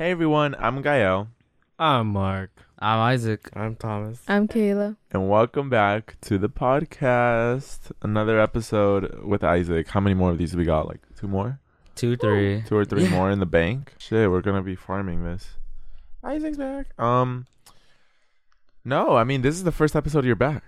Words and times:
Hey 0.00 0.12
everyone, 0.12 0.56
I'm 0.58 0.80
Gael, 0.80 1.28
I'm 1.78 2.06
Mark. 2.06 2.52
I'm 2.78 3.00
Isaac. 3.00 3.50
I'm 3.52 3.76
Thomas. 3.76 4.18
I'm 4.26 4.48
Kayla. 4.48 4.96
and 5.10 5.28
welcome 5.28 5.68
back 5.68 6.16
to 6.22 6.38
the 6.38 6.48
podcast. 6.48 7.92
Another 8.00 8.40
episode 8.40 9.22
with 9.22 9.44
Isaac. 9.44 9.88
How 9.88 10.00
many 10.00 10.14
more 10.14 10.30
of 10.30 10.38
these 10.38 10.52
do 10.52 10.56
we 10.56 10.64
got? 10.64 10.88
Like 10.88 11.00
two 11.18 11.28
more? 11.28 11.60
Two, 11.96 12.16
three. 12.16 12.62
Two 12.66 12.76
or 12.78 12.86
three 12.86 13.02
Yeah. 13.04 13.10
more 13.10 13.30
in 13.30 13.40
the 13.40 13.44
bank? 13.44 13.92
Shit, 13.98 14.30
we're 14.30 14.40
gonna 14.40 14.62
be 14.62 14.74
farming 14.74 15.22
this. 15.24 15.58
Isaac's 16.24 16.56
back. 16.56 16.98
Um, 16.98 17.44
no, 18.86 19.16
I 19.16 19.24
mean 19.24 19.42
this 19.42 19.54
is 19.56 19.64
the 19.64 19.72
first 19.72 19.94
episode 19.94 20.24
you're 20.24 20.34
back. 20.34 20.64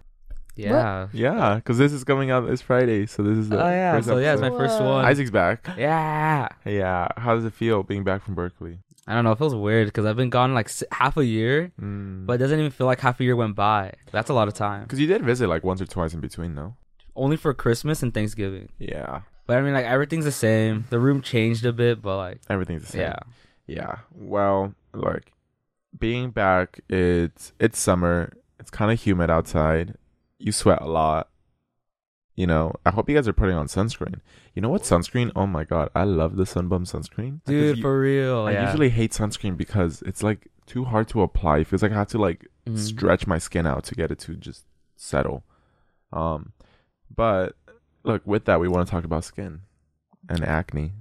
Yeah. 0.56 1.08
Yeah, 1.14 1.54
because 1.54 1.78
this 1.78 1.94
is 1.94 2.04
coming 2.04 2.30
out 2.30 2.46
this 2.46 2.60
Friday, 2.60 3.06
so 3.06 3.22
this 3.22 3.38
is 3.38 3.48
the 3.48 3.64
Oh 3.64 3.70
yeah. 3.70 3.94
first 3.96 4.08
So 4.08 4.18
yeah, 4.18 4.34
it's 4.34 4.42
my 4.42 4.50
first 4.50 4.78
one. 4.78 5.06
Isaac's 5.06 5.30
back. 5.30 5.70
yeah. 5.78 6.48
Yeah, 6.66 7.08
how 7.16 7.34
does 7.34 7.46
it 7.46 7.54
feel 7.54 7.82
being 7.82 8.04
back 8.04 8.22
from 8.22 8.34
Berkeley? 8.34 8.80
I 9.06 9.14
don't 9.14 9.24
know. 9.24 9.32
It 9.32 9.38
feels 9.38 9.54
weird 9.54 9.88
because 9.88 10.06
I've 10.06 10.16
been 10.16 10.30
gone 10.30 10.54
like 10.54 10.70
half 10.92 11.16
a 11.16 11.24
year, 11.24 11.72
Mm. 11.80 12.24
but 12.26 12.34
it 12.34 12.38
doesn't 12.38 12.58
even 12.58 12.70
feel 12.70 12.86
like 12.86 13.00
half 13.00 13.18
a 13.20 13.24
year 13.24 13.34
went 13.34 13.56
by. 13.56 13.94
That's 14.12 14.30
a 14.30 14.34
lot 14.34 14.48
of 14.48 14.54
time. 14.54 14.82
because 14.84 15.00
you 15.00 15.06
did 15.08 15.22
visit 15.24 15.48
like 15.48 15.64
once 15.64 15.80
or 15.82 15.86
twice 15.86 16.14
in 16.14 16.20
between, 16.20 16.54
though. 16.54 16.76
Only 17.16 17.36
for 17.36 17.52
Christmas 17.52 18.02
and 18.02 18.14
Thanksgiving. 18.14 18.68
Yeah, 18.78 19.22
But 19.46 19.58
I 19.58 19.62
mean, 19.62 19.74
like 19.74 19.84
everything's 19.86 20.24
the 20.24 20.32
same. 20.32 20.84
The 20.88 20.98
room 21.00 21.20
changed 21.20 21.66
a 21.66 21.72
bit, 21.72 22.00
but 22.00 22.16
like, 22.16 22.40
everything's 22.48 22.82
the 22.82 22.92
same. 22.92 23.00
yeah. 23.00 23.16
Yeah. 23.66 23.96
Well, 24.14 24.74
like 24.94 25.32
being 25.98 26.30
back, 26.30 26.80
it's 26.88 27.52
it's 27.58 27.78
summer. 27.78 28.32
It's 28.60 28.70
kind 28.70 28.90
of 28.92 29.00
humid 29.00 29.30
outside. 29.30 29.94
You 30.38 30.52
sweat 30.52 30.80
a 30.80 30.86
lot. 30.88 31.28
You 32.34 32.46
know, 32.46 32.74
I 32.86 32.90
hope 32.90 33.08
you 33.10 33.14
guys 33.14 33.28
are 33.28 33.32
putting 33.34 33.54
on 33.56 33.66
sunscreen. 33.66 34.20
You 34.54 34.62
know 34.62 34.70
what 34.70 34.82
sunscreen? 34.82 35.30
Oh 35.36 35.46
my 35.46 35.64
god, 35.64 35.90
I 35.94 36.04
love 36.04 36.36
the 36.36 36.46
Sun 36.46 36.68
Bum 36.68 36.84
sunscreen. 36.84 37.40
Because 37.44 37.60
Dude, 37.60 37.76
you- 37.76 37.82
for 37.82 38.00
real. 38.00 38.40
I 38.46 38.52
yeah. 38.52 38.66
usually 38.66 38.88
hate 38.90 39.12
sunscreen 39.12 39.56
because 39.56 40.02
it's 40.02 40.22
like 40.22 40.48
too 40.66 40.84
hard 40.84 41.08
to 41.08 41.20
apply. 41.22 41.58
It 41.58 41.66
feels 41.66 41.82
like 41.82 41.92
I 41.92 41.96
have 41.96 42.08
to 42.08 42.18
like 42.18 42.46
Mhm. 42.66 42.78
stretch 42.78 43.26
my 43.26 43.36
skin 43.38 43.66
out 43.66 43.84
to 43.84 43.94
get 43.94 44.10
it 44.10 44.18
to 44.20 44.34
just 44.34 44.64
settle. 44.96 45.44
Um, 46.12 46.52
but 47.14 47.54
look, 48.04 48.22
with 48.26 48.44
that, 48.46 48.60
we 48.60 48.68
want 48.68 48.86
to 48.86 48.90
talk 48.90 49.04
about 49.04 49.24
skin 49.24 49.60
and 50.28 50.42
acne. 50.44 50.92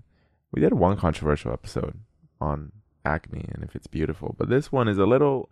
We 0.52 0.60
did 0.62 0.74
one 0.74 0.98
controversial 0.98 1.54
episode 1.54 2.00
on 2.42 2.72
acne 3.06 3.46
and 3.54 3.64
if 3.64 3.76
it's 3.76 3.88
beautiful, 3.88 4.36
but 4.38 4.50
this 4.50 4.72
one 4.72 4.88
is 4.90 4.98
a 4.98 5.06
little 5.06 5.50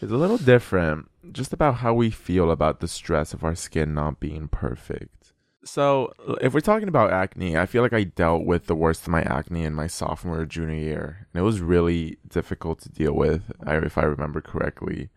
is 0.00 0.10
a 0.10 0.16
little 0.16 0.38
different, 0.38 1.08
just 1.32 1.52
about 1.52 1.76
how 1.76 1.94
we 1.94 2.10
feel 2.10 2.50
about 2.50 2.80
the 2.80 2.88
stress 2.88 3.32
of 3.32 3.44
our 3.44 3.54
skin 3.54 3.94
not 3.94 4.20
being 4.20 4.48
perfect. 4.48 5.32
So, 5.64 6.12
if 6.40 6.54
we're 6.54 6.60
talking 6.60 6.88
about 6.88 7.12
acne, 7.12 7.56
I 7.56 7.66
feel 7.66 7.82
like 7.82 7.92
I 7.92 8.04
dealt 8.04 8.44
with 8.44 8.66
the 8.66 8.76
worst 8.76 9.02
of 9.02 9.08
my 9.08 9.22
acne 9.22 9.64
in 9.64 9.74
my 9.74 9.88
sophomore 9.88 10.40
or 10.40 10.46
junior 10.46 10.76
year, 10.76 11.26
and 11.32 11.40
it 11.40 11.44
was 11.44 11.60
really 11.60 12.18
difficult 12.28 12.80
to 12.82 12.88
deal 12.88 13.12
with, 13.12 13.50
if 13.66 13.98
I 13.98 14.02
remember 14.02 14.40
correctly. 14.40 15.08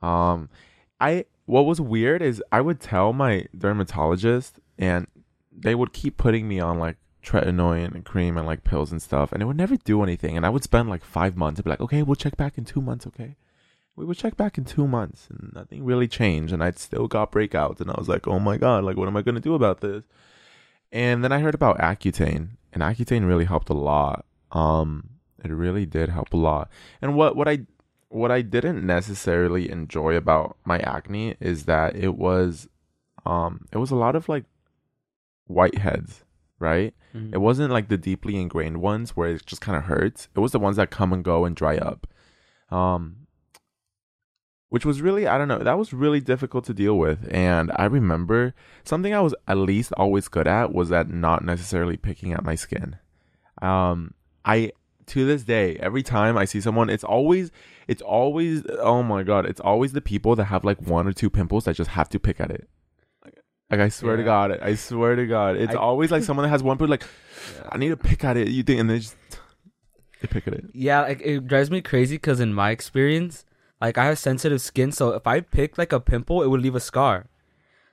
Um, 0.00 0.48
I 0.98 1.26
what 1.44 1.66
was 1.66 1.80
weird 1.80 2.22
is 2.22 2.42
I 2.50 2.60
would 2.60 2.80
tell 2.80 3.12
my 3.12 3.46
dermatologist, 3.56 4.60
and 4.78 5.06
they 5.54 5.74
would 5.74 5.92
keep 5.92 6.16
putting 6.16 6.48
me 6.48 6.58
on 6.60 6.78
like 6.78 6.96
tretinoin 7.22 7.94
and 7.94 8.04
cream 8.04 8.38
and 8.38 8.46
like 8.46 8.64
pills 8.64 8.92
and 8.92 9.02
stuff, 9.02 9.32
and 9.32 9.42
it 9.42 9.46
would 9.46 9.56
never 9.56 9.76
do 9.76 10.02
anything. 10.02 10.36
And 10.36 10.46
I 10.46 10.50
would 10.50 10.64
spend 10.64 10.88
like 10.88 11.04
five 11.04 11.36
months. 11.36 11.60
I'd 11.60 11.64
be 11.64 11.70
like, 11.70 11.80
okay, 11.80 12.02
we'll 12.02 12.16
check 12.16 12.36
back 12.36 12.56
in 12.56 12.64
two 12.64 12.80
months, 12.80 13.06
okay. 13.06 13.36
We 13.94 14.04
would 14.06 14.16
check 14.16 14.36
back 14.36 14.56
in 14.56 14.64
two 14.64 14.86
months, 14.88 15.28
and 15.30 15.52
nothing 15.54 15.84
really 15.84 16.08
changed, 16.08 16.52
and 16.52 16.64
I'd 16.64 16.78
still 16.78 17.08
got 17.08 17.30
breakouts, 17.32 17.80
and 17.80 17.90
I 17.90 17.94
was 17.98 18.08
like, 18.08 18.26
oh 18.26 18.38
my 18.38 18.56
god, 18.56 18.84
like 18.84 18.96
what 18.96 19.08
am 19.08 19.16
I 19.16 19.22
gonna 19.22 19.40
do 19.40 19.54
about 19.54 19.80
this? 19.80 20.04
And 20.90 21.22
then 21.22 21.32
I 21.32 21.40
heard 21.40 21.54
about 21.54 21.78
Accutane, 21.78 22.56
and 22.72 22.82
Accutane 22.82 23.26
really 23.26 23.44
helped 23.44 23.68
a 23.70 23.74
lot. 23.74 24.24
Um, 24.50 25.10
it 25.44 25.50
really 25.50 25.86
did 25.86 26.08
help 26.08 26.32
a 26.32 26.36
lot. 26.36 26.70
And 27.00 27.14
what 27.16 27.36
what 27.36 27.48
I 27.48 27.66
what 28.08 28.30
I 28.30 28.42
didn't 28.42 28.84
necessarily 28.86 29.70
enjoy 29.70 30.16
about 30.16 30.56
my 30.64 30.78
acne 30.80 31.34
is 31.40 31.64
that 31.64 31.96
it 31.96 32.14
was, 32.14 32.68
um, 33.24 33.66
it 33.72 33.78
was 33.78 33.90
a 33.90 33.96
lot 33.96 34.14
of 34.16 34.28
like 34.28 34.44
whiteheads, 35.50 36.22
right? 36.58 36.94
Mhm. 37.14 37.32
It 37.34 37.38
wasn't 37.38 37.72
like 37.72 37.88
the 37.88 37.96
deeply 37.96 38.36
ingrained 38.40 38.78
ones 38.82 39.16
where 39.16 39.30
it 39.30 39.46
just 39.46 39.62
kind 39.62 39.76
of 39.76 39.84
hurts. 39.84 40.28
It 40.34 40.40
was 40.40 40.52
the 40.52 40.58
ones 40.58 40.76
that 40.76 40.90
come 40.90 41.12
and 41.12 41.24
go 41.24 41.44
and 41.44 41.56
dry 41.56 41.76
up. 41.78 42.06
Um 42.70 43.21
which 44.72 44.86
was 44.86 45.02
really 45.02 45.26
I 45.26 45.36
don't 45.36 45.48
know, 45.48 45.58
that 45.58 45.76
was 45.76 45.92
really 45.92 46.20
difficult 46.20 46.64
to 46.64 46.72
deal 46.72 46.96
with. 46.96 47.28
And 47.30 47.70
I 47.76 47.84
remember 47.84 48.54
something 48.84 49.12
I 49.12 49.20
was 49.20 49.34
at 49.46 49.58
least 49.58 49.92
always 49.98 50.28
good 50.28 50.46
at 50.46 50.72
was 50.72 50.90
at 50.90 51.10
not 51.10 51.44
necessarily 51.44 51.98
picking 51.98 52.32
at 52.32 52.42
my 52.42 52.54
skin. 52.54 52.96
Um 53.60 54.14
I 54.46 54.72
to 55.08 55.26
this 55.26 55.42
day, 55.42 55.76
every 55.76 56.02
time 56.02 56.38
I 56.38 56.46
see 56.46 56.62
someone, 56.62 56.88
it's 56.88 57.04
always 57.04 57.50
it's 57.86 58.00
always 58.00 58.62
oh 58.78 59.02
my 59.02 59.22
god, 59.24 59.44
it's 59.44 59.60
always 59.60 59.92
the 59.92 60.00
people 60.00 60.34
that 60.36 60.44
have 60.44 60.64
like 60.64 60.80
one 60.80 61.06
or 61.06 61.12
two 61.12 61.28
pimples 61.28 61.64
that 61.64 61.76
just 61.76 61.90
have 61.90 62.08
to 62.08 62.18
pick 62.18 62.40
at 62.40 62.50
it. 62.50 62.66
Like 63.70 63.80
I 63.80 63.90
swear 63.90 64.16
to 64.16 64.22
God, 64.22 64.58
I 64.62 64.74
swear 64.76 65.16
to 65.16 65.26
God, 65.26 65.56
it's 65.56 65.74
I- 65.74 65.78
always 65.88 66.10
like 66.10 66.22
someone 66.22 66.44
that 66.44 66.48
has 66.48 66.62
one 66.62 66.78
pimple. 66.78 66.88
Like 66.88 67.04
I 67.70 67.76
need 67.76 67.90
to 67.90 67.98
pick 67.98 68.24
at 68.24 68.38
it. 68.38 68.48
You 68.48 68.62
think, 68.62 68.80
and 68.80 68.88
they 68.88 69.00
just 69.00 69.16
they 70.22 70.28
pick 70.28 70.46
at 70.46 70.54
it. 70.54 70.64
Yeah, 70.72 71.02
like 71.02 71.20
it 71.20 71.46
drives 71.46 71.70
me 71.70 71.82
crazy 71.82 72.16
because 72.16 72.40
in 72.40 72.54
my 72.54 72.70
experience, 72.70 73.44
like 73.82 73.98
I 73.98 74.06
have 74.06 74.18
sensitive 74.18 74.60
skin, 74.60 74.92
so 74.92 75.10
if 75.10 75.26
I 75.26 75.40
pick 75.40 75.76
like 75.76 75.92
a 75.92 76.00
pimple, 76.00 76.42
it 76.42 76.48
would 76.48 76.60
leave 76.60 76.76
a 76.76 76.80
scar. 76.80 77.26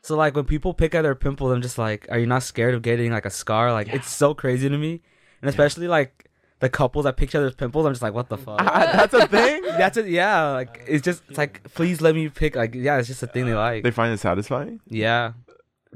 So 0.02 0.16
like 0.16 0.36
when 0.36 0.46
people 0.46 0.74
pick 0.74 0.94
at 0.96 1.02
their 1.02 1.16
pimple, 1.16 1.52
I'm 1.52 1.62
just 1.62 1.78
like, 1.78 2.08
are 2.10 2.20
you 2.20 2.28
not 2.28 2.44
scared 2.44 2.76
of 2.76 2.84
getting 2.84 3.12
like 3.12 3.26
a 3.26 3.30
scar? 3.30 3.74
Like 3.74 3.90
it's 3.90 4.10
so 4.10 4.34
crazy 4.34 4.70
to 4.70 4.78
me, 4.78 5.02
and 5.42 5.50
especially 5.50 5.88
like 5.88 6.30
the 6.60 6.70
couples 6.70 7.06
that 7.06 7.18
pick 7.18 7.34
at 7.34 7.40
their 7.40 7.52
pimples, 7.52 7.86
I'm 7.86 7.94
just 7.94 8.04
like, 8.04 8.14
what 8.14 8.30
the 8.30 8.38
fuck? 8.38 8.62
Ah, 8.62 8.92
that's 8.94 9.14
a 9.14 9.28
thing. 9.28 9.64
That's 9.80 9.96
it. 9.96 10.08
Yeah, 10.08 10.52
like 10.52 10.84
it's 10.88 11.04
just 11.04 11.24
it's 11.30 11.38
like, 11.38 11.64
please 11.74 12.02
let 12.02 12.14
me 12.14 12.28
pick. 12.30 12.56
Like 12.56 12.76
yeah, 12.76 12.98
it's 12.98 13.08
just 13.08 13.24
a 13.24 13.28
thing 13.28 13.46
they 13.46 13.54
uh, 13.54 13.58
like. 13.58 13.84
They 13.84 13.92
find 13.92 14.14
it 14.14 14.20
satisfying. 14.20 14.82
Yeah, 14.88 15.34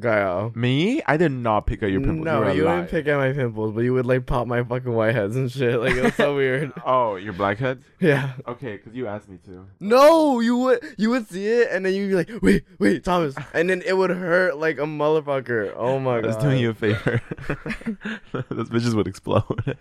Gael. 0.01 0.51
Me, 0.55 1.03
I 1.05 1.17
did 1.17 1.31
not 1.31 1.67
pick 1.67 1.83
at 1.83 1.91
your 1.91 2.01
pimples. 2.01 2.25
No, 2.25 2.51
you 2.51 2.63
liar. 2.65 2.75
wouldn't 2.77 2.89
pick 2.89 3.07
at 3.07 3.15
my 3.15 3.31
pimples, 3.31 3.73
but 3.75 3.81
you 3.81 3.93
would 3.93 4.07
like 4.07 4.25
pop 4.25 4.47
my 4.47 4.63
fucking 4.63 4.91
whiteheads 4.91 5.35
and 5.35 5.51
shit. 5.51 5.79
Like 5.79 5.93
it 5.93 6.03
was 6.03 6.15
so 6.15 6.35
weird. 6.37 6.73
Oh, 6.83 7.15
your 7.15 7.33
blackheads. 7.33 7.83
Yeah. 7.99 8.33
Okay, 8.47 8.77
because 8.77 8.95
you 8.95 9.05
asked 9.07 9.29
me 9.29 9.37
to. 9.45 9.67
No, 9.79 10.39
you 10.39 10.57
would 10.57 10.83
you 10.97 11.11
would 11.11 11.27
see 11.29 11.45
it 11.45 11.67
and 11.71 11.85
then 11.85 11.93
you'd 11.93 12.09
be 12.09 12.15
like, 12.15 12.29
wait, 12.41 12.63
wait, 12.79 13.03
Thomas, 13.03 13.35
and 13.53 13.69
then 13.69 13.83
it 13.85 13.95
would 13.95 14.09
hurt 14.09 14.57
like 14.57 14.79
a 14.79 14.85
motherfucker. 14.85 15.73
Oh 15.77 15.99
my 15.99 16.17
I 16.17 16.21
god. 16.21 16.27
was 16.27 16.37
doing 16.37 16.57
you 16.59 16.71
a 16.71 16.73
favor. 16.73 17.21
Those 18.31 18.69
bitches 18.69 18.95
would 18.95 19.07
explode. 19.07 19.77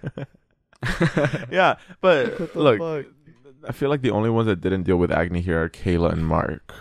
yeah, 1.50 1.76
but 2.02 2.54
look, 2.54 2.78
fuck? 2.78 3.06
I 3.66 3.72
feel 3.72 3.88
like 3.88 4.02
the 4.02 4.10
only 4.10 4.28
ones 4.28 4.46
that 4.46 4.60
didn't 4.60 4.82
deal 4.82 4.96
with 4.98 5.10
acne 5.10 5.40
here 5.40 5.62
are 5.62 5.68
Kayla 5.70 6.12
and 6.12 6.26
Mark. 6.26 6.74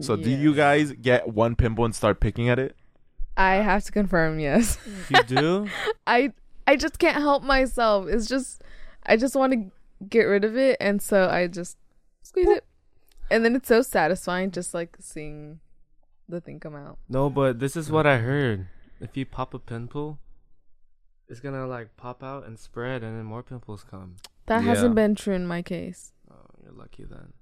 So, 0.00 0.16
do 0.16 0.30
you 0.30 0.54
guys 0.54 0.92
get 0.92 1.28
one 1.28 1.56
pimple 1.56 1.84
and 1.84 1.94
start 1.94 2.20
picking 2.20 2.48
at 2.48 2.58
it? 2.58 2.76
I 3.36 3.56
have 3.56 3.84
to 3.84 3.92
confirm, 3.92 4.38
yes. 4.38 4.78
You 5.08 5.22
do? 5.22 5.68
I 6.06 6.32
I 6.66 6.76
just 6.76 6.98
can't 6.98 7.16
help 7.16 7.42
myself. 7.42 8.06
It's 8.08 8.26
just 8.26 8.62
I 9.06 9.16
just 9.16 9.34
want 9.34 9.52
to 9.54 9.70
get 10.08 10.22
rid 10.24 10.44
of 10.44 10.56
it 10.56 10.76
and 10.80 11.00
so 11.00 11.28
I 11.28 11.46
just 11.46 11.76
squeeze 12.22 12.48
it. 12.48 12.64
And 13.30 13.44
then 13.44 13.54
it's 13.56 13.68
so 13.68 13.80
satisfying 13.82 14.50
just 14.50 14.74
like 14.74 14.96
seeing 15.00 15.60
the 16.28 16.40
thing 16.40 16.60
come 16.60 16.74
out. 16.74 16.98
No, 17.08 17.30
but 17.30 17.58
this 17.60 17.76
is 17.76 17.90
what 17.90 18.06
I 18.06 18.18
heard. 18.18 18.66
If 19.00 19.16
you 19.16 19.24
pop 19.24 19.54
a 19.54 19.58
pimple, 19.58 20.18
it's 21.28 21.40
gonna 21.40 21.66
like 21.66 21.96
pop 21.96 22.22
out 22.22 22.46
and 22.46 22.58
spread, 22.58 23.02
and 23.02 23.16
then 23.16 23.24
more 23.24 23.42
pimples 23.42 23.84
come. 23.88 24.16
That 24.46 24.62
Yeah. 24.62 24.68
hasn't 24.68 24.94
been 24.94 25.14
true 25.14 25.34
in 25.34 25.46
my 25.46 25.62
case. 25.62 26.12
Oh, 26.30 26.34
you're 26.62 26.72
lucky 26.72 27.04
then. 27.04 27.32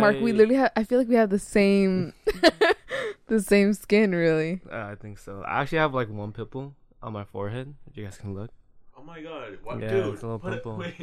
Mark, 0.00 0.20
we 0.20 0.32
literally 0.32 0.56
have 0.56 0.72
I 0.76 0.84
feel 0.84 0.98
like 0.98 1.08
we 1.08 1.14
have 1.16 1.30
the 1.30 1.38
same 1.38 2.12
the 3.26 3.40
same 3.40 3.72
skin 3.74 4.12
really. 4.14 4.60
Uh, 4.70 4.76
I 4.92 4.94
think 4.94 5.18
so. 5.18 5.42
I 5.46 5.62
actually 5.62 5.78
have 5.78 5.94
like 5.94 6.08
one 6.08 6.32
pimple 6.32 6.74
on 7.02 7.12
my 7.12 7.24
forehead. 7.24 7.74
If 7.90 7.96
you 7.96 8.04
guys 8.04 8.16
can 8.16 8.34
look. 8.34 8.50
Oh 8.96 9.02
my 9.02 9.20
god! 9.20 9.58
What, 9.62 9.80
Yeah, 9.80 9.88
dude, 9.90 10.14
it's 10.14 10.22
a 10.22 10.26
little 10.26 10.38
put 10.38 10.52
it- 10.54 10.62
pimple. 10.62 10.84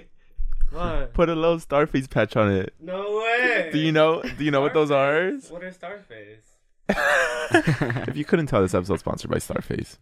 What? 0.71 1.13
Put 1.13 1.27
a 1.27 1.35
little 1.35 1.57
starface 1.59 2.09
patch 2.09 2.38
on 2.38 2.50
it. 2.50 2.73
No 2.79 3.17
way. 3.17 3.69
Do 3.73 3.77
you 3.77 3.91
know? 3.91 4.21
Do 4.21 4.44
you 4.45 4.51
know 4.51 4.61
what 4.61 4.73
those 4.73 4.89
are? 4.89 5.31
What 5.50 5.63
are 5.65 5.69
Starface? 5.71 6.47
if 8.07 8.15
you 8.15 8.23
couldn't 8.23 8.47
tell, 8.47 8.61
this 8.61 8.73
episode 8.73 9.00
sponsored 9.00 9.29
by 9.29 9.38
Starface. 9.38 9.97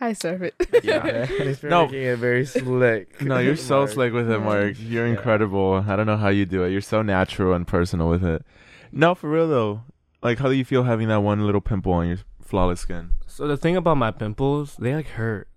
Hi, 0.00 0.14
Surf 0.14 0.50
Yeah. 0.82 1.26
Thanks 1.38 1.58
for 1.60 1.68
No. 1.68 1.84
making 1.84 2.02
it 2.02 2.16
very 2.18 2.46
slick. 2.46 3.20
No, 3.20 3.38
you're 3.38 3.54
so 3.54 3.80
Mark. 3.80 3.90
slick 3.90 4.12
with 4.14 4.30
it, 4.30 4.38
Mark. 4.38 4.74
You're 4.78 5.06
Yeah. 5.06 5.12
incredible. 5.12 5.84
I 5.86 5.94
don't 5.94 6.06
know 6.06 6.16
how 6.16 6.28
you 6.30 6.46
do 6.46 6.64
it. 6.64 6.70
You're 6.70 6.80
so 6.80 7.02
natural 7.02 7.52
and 7.52 7.66
personal 7.66 8.08
with 8.08 8.24
it. 8.24 8.42
No, 8.90 9.14
for 9.14 9.28
real 9.30 9.46
though. 9.46 9.82
Like, 10.22 10.38
how 10.38 10.48
do 10.48 10.54
you 10.54 10.64
feel 10.64 10.84
having 10.84 11.08
that 11.08 11.20
one 11.22 11.44
little 11.44 11.60
pimple 11.60 11.92
on 11.92 12.08
your 12.08 12.18
flawless 12.40 12.80
skin? 12.80 13.10
So 13.26 13.46
the 13.46 13.56
thing 13.58 13.76
about 13.76 13.98
my 13.98 14.10
pimples, 14.10 14.76
they 14.80 14.94
like 14.94 15.08
hurt. 15.08 15.48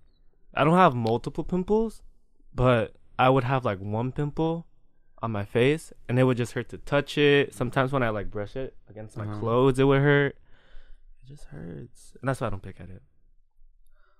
I 0.54 0.62
don't 0.62 0.76
have 0.76 0.94
multiple 0.94 1.42
pimples, 1.44 2.02
but 2.54 2.94
I 3.18 3.30
would 3.30 3.44
have 3.44 3.64
like 3.64 3.78
one 3.80 4.12
pimple 4.12 4.66
on 5.22 5.32
my 5.32 5.44
face, 5.46 5.90
and 6.08 6.18
it 6.18 6.24
would 6.24 6.36
just 6.36 6.52
hurt 6.52 6.68
to 6.68 6.78
touch 6.78 7.16
it. 7.16 7.54
Sometimes 7.54 7.92
when 7.92 8.02
I 8.02 8.10
like 8.10 8.30
brush 8.30 8.56
it 8.56 8.76
against 8.90 9.16
my 9.16 9.24
Uh-huh. 9.24 9.40
clothes, 9.40 9.78
it 9.78 9.84
would 9.84 10.02
hurt. 10.02 10.36
It 11.22 11.28
just 11.28 11.44
hurts, 11.44 12.14
and 12.20 12.28
that's 12.28 12.42
why 12.42 12.46
I 12.48 12.50
don't 12.50 12.62
pick 12.62 12.78
at 12.80 12.90
it. 12.90 13.02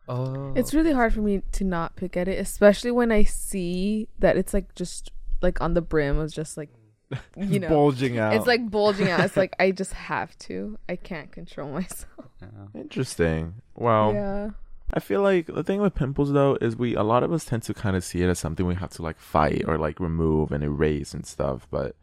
Oh, 0.09 0.53
It's 0.55 0.75
really 0.75 0.93
hard 0.93 1.15
for 1.15 1.21
me 1.21 1.43
to 1.53 1.65
not 1.65 1.97
pick 1.97 2.17
at 2.17 2.29
it, 2.29 2.39
especially 2.39 2.91
when 2.91 3.11
I 3.11 3.25
see 3.25 4.09
that 4.19 4.37
it's 4.37 4.53
like 4.53 4.75
just 4.75 5.11
like 5.41 5.61
on 5.61 5.75
the 5.75 5.81
brim 5.81 6.17
was 6.19 6.33
just 6.33 6.57
like 6.57 6.71
you 7.37 7.61
know 7.61 7.69
bulging 7.69 8.19
out. 8.19 8.35
it's 8.35 8.47
like 8.47 8.71
bulging 8.71 9.09
out. 9.11 9.21
It's 9.21 9.37
like 9.37 9.55
I 9.61 9.71
just 9.71 9.93
have 9.93 10.37
to. 10.41 10.79
I 10.89 10.97
can't 10.97 11.31
control 11.33 11.71
myself. 11.71 12.09
Yeah. 12.43 12.49
interesting. 12.81 13.55
Well, 13.75 14.13
yeah. 14.13 14.51
I 14.93 15.01
feel 15.01 15.23
like 15.23 15.47
the 15.47 15.65
thing 15.65 15.81
with 15.81 15.95
pimples 15.95 16.33
though 16.33 16.57
is 16.61 16.77
we 16.77 16.95
a 16.95 17.03
lot 17.03 17.23
of 17.23 17.33
us 17.33 17.45
tend 17.45 17.63
to 17.65 17.75
kind 17.75 17.97
of 17.97 18.05
see 18.05 18.23
it 18.23 18.29
as 18.29 18.39
something 18.39 18.67
we 18.67 18.75
have 18.75 18.91
to 18.91 19.03
like 19.03 19.19
fight 19.19 19.65
or 19.67 19.79
like 19.79 19.99
remove 20.01 20.53
and 20.53 20.63
erase 20.63 21.15
and 21.15 21.27
stuff, 21.27 21.67
but 21.71 21.97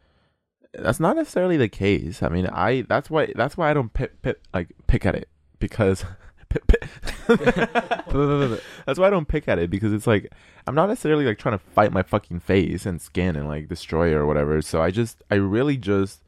that's 0.73 0.99
not 0.99 1.15
necessarily 1.15 1.57
the 1.57 1.69
case. 1.69 2.23
I 2.23 2.29
mean, 2.29 2.47
I 2.47 2.81
that's 2.87 3.09
why 3.09 3.31
that's 3.35 3.57
why 3.57 3.69
I 3.69 3.73
don't 3.73 3.93
pick, 3.93 4.21
pick 4.21 4.39
like 4.53 4.69
pick 4.87 5.05
at 5.05 5.15
it 5.15 5.29
because 5.59 6.03
pick, 6.49 6.65
pick. 6.67 6.87
that's 8.85 8.99
why 8.99 9.07
I 9.07 9.09
don't 9.09 9.27
pick 9.27 9.47
at 9.47 9.59
it 9.59 9.69
because 9.69 9.93
it's 9.93 10.07
like 10.07 10.31
I'm 10.67 10.75
not 10.75 10.89
necessarily 10.89 11.25
like 11.25 11.37
trying 11.37 11.57
to 11.57 11.63
fight 11.63 11.91
my 11.91 12.03
fucking 12.03 12.39
face 12.39 12.85
and 12.85 13.01
skin 13.01 13.35
and 13.35 13.47
like 13.47 13.67
destroy 13.67 14.09
it 14.09 14.13
or 14.13 14.25
whatever. 14.25 14.61
So 14.61 14.81
I 14.81 14.91
just 14.91 15.23
I 15.29 15.35
really 15.35 15.77
just 15.77 16.21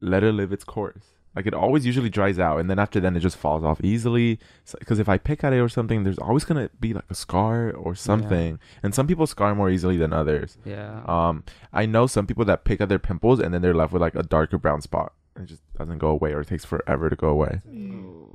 let 0.00 0.22
it 0.22 0.32
live 0.32 0.52
its 0.52 0.64
course. 0.64 1.04
Like 1.34 1.46
it 1.46 1.52
always 1.52 1.84
usually 1.84 2.08
dries 2.08 2.38
out, 2.38 2.60
and 2.60 2.70
then 2.70 2.78
after 2.78 2.98
then 2.98 3.14
it 3.14 3.20
just 3.20 3.36
falls 3.36 3.62
off 3.62 3.78
easily. 3.84 4.38
Because 4.78 4.98
if 4.98 5.06
I 5.06 5.18
pick 5.18 5.44
at 5.44 5.52
it 5.52 5.58
or 5.58 5.68
something, 5.68 6.02
there's 6.02 6.18
always 6.18 6.44
gonna 6.46 6.70
be 6.80 6.94
like 6.94 7.04
a 7.10 7.14
scar 7.14 7.72
or 7.72 7.94
something. 7.94 8.58
And 8.82 8.94
some 8.94 9.06
people 9.06 9.26
scar 9.26 9.54
more 9.54 9.68
easily 9.68 9.98
than 9.98 10.14
others. 10.14 10.56
Yeah. 10.64 11.02
Um, 11.04 11.44
I 11.74 11.84
know 11.84 12.06
some 12.06 12.26
people 12.26 12.46
that 12.46 12.64
pick 12.64 12.80
at 12.80 12.88
their 12.88 12.98
pimples 12.98 13.38
and 13.38 13.52
then 13.52 13.60
they're 13.60 13.74
left 13.74 13.92
with 13.92 14.00
like 14.00 14.14
a 14.14 14.22
darker 14.22 14.56
brown 14.56 14.80
spot. 14.80 15.12
And 15.34 15.44
it 15.44 15.48
just 15.48 15.62
doesn't 15.76 15.98
go 15.98 16.08
away, 16.08 16.32
or 16.32 16.40
it 16.40 16.48
takes 16.48 16.64
forever 16.64 17.10
to 17.10 17.16
go 17.16 17.28
away. 17.28 17.60
That's 17.66 18.25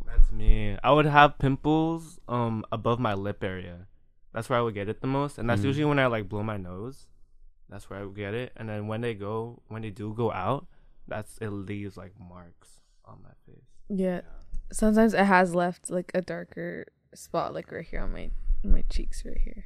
me. 0.42 0.78
I 0.84 0.92
would 0.92 1.06
have 1.06 1.38
pimples 1.40 2.20
um 2.28 2.66
above 2.72 3.00
my 3.00 3.14
lip 3.14 3.44
area. 3.44 3.88
That's 4.34 4.50
where 4.50 4.60
I 4.60 4.62
would 4.62 4.74
get 4.74 4.88
it 4.90 5.02
the 5.02 5.08
most, 5.08 5.38
and 5.38 5.50
that's 5.50 5.62
Mm. 5.62 5.66
usually 5.70 5.86
when 5.86 6.00
I 6.00 6.08
like 6.08 6.30
blow 6.30 6.44
my 6.44 6.58
nose. 6.58 7.08
That's 7.70 7.90
where 7.90 8.00
I 8.00 8.04
would 8.06 8.16
get 8.16 8.34
it, 8.34 8.52
and 8.58 8.68
then 8.70 8.88
when 8.88 9.02
they 9.02 9.14
go, 9.14 9.62
when 9.70 9.82
they 9.82 9.90
do 9.92 10.14
go 10.14 10.32
out, 10.32 10.68
that's 11.08 11.38
it 11.40 11.50
leaves 11.50 11.96
like 11.98 12.14
marks 12.20 12.82
on 13.06 13.18
my 13.24 13.36
face. 13.46 13.64
Yeah. 13.90 14.22
Sometimes 14.74 15.14
it 15.14 15.26
has 15.26 15.54
left 15.56 15.90
like 15.90 16.12
a 16.14 16.22
darker 16.22 16.86
spot, 17.14 17.54
like 17.54 17.72
right 17.72 17.86
here 17.86 18.02
on 18.02 18.12
my 18.14 18.32
my 18.64 18.84
cheeks, 18.90 19.24
right 19.26 19.38
here. 19.44 19.66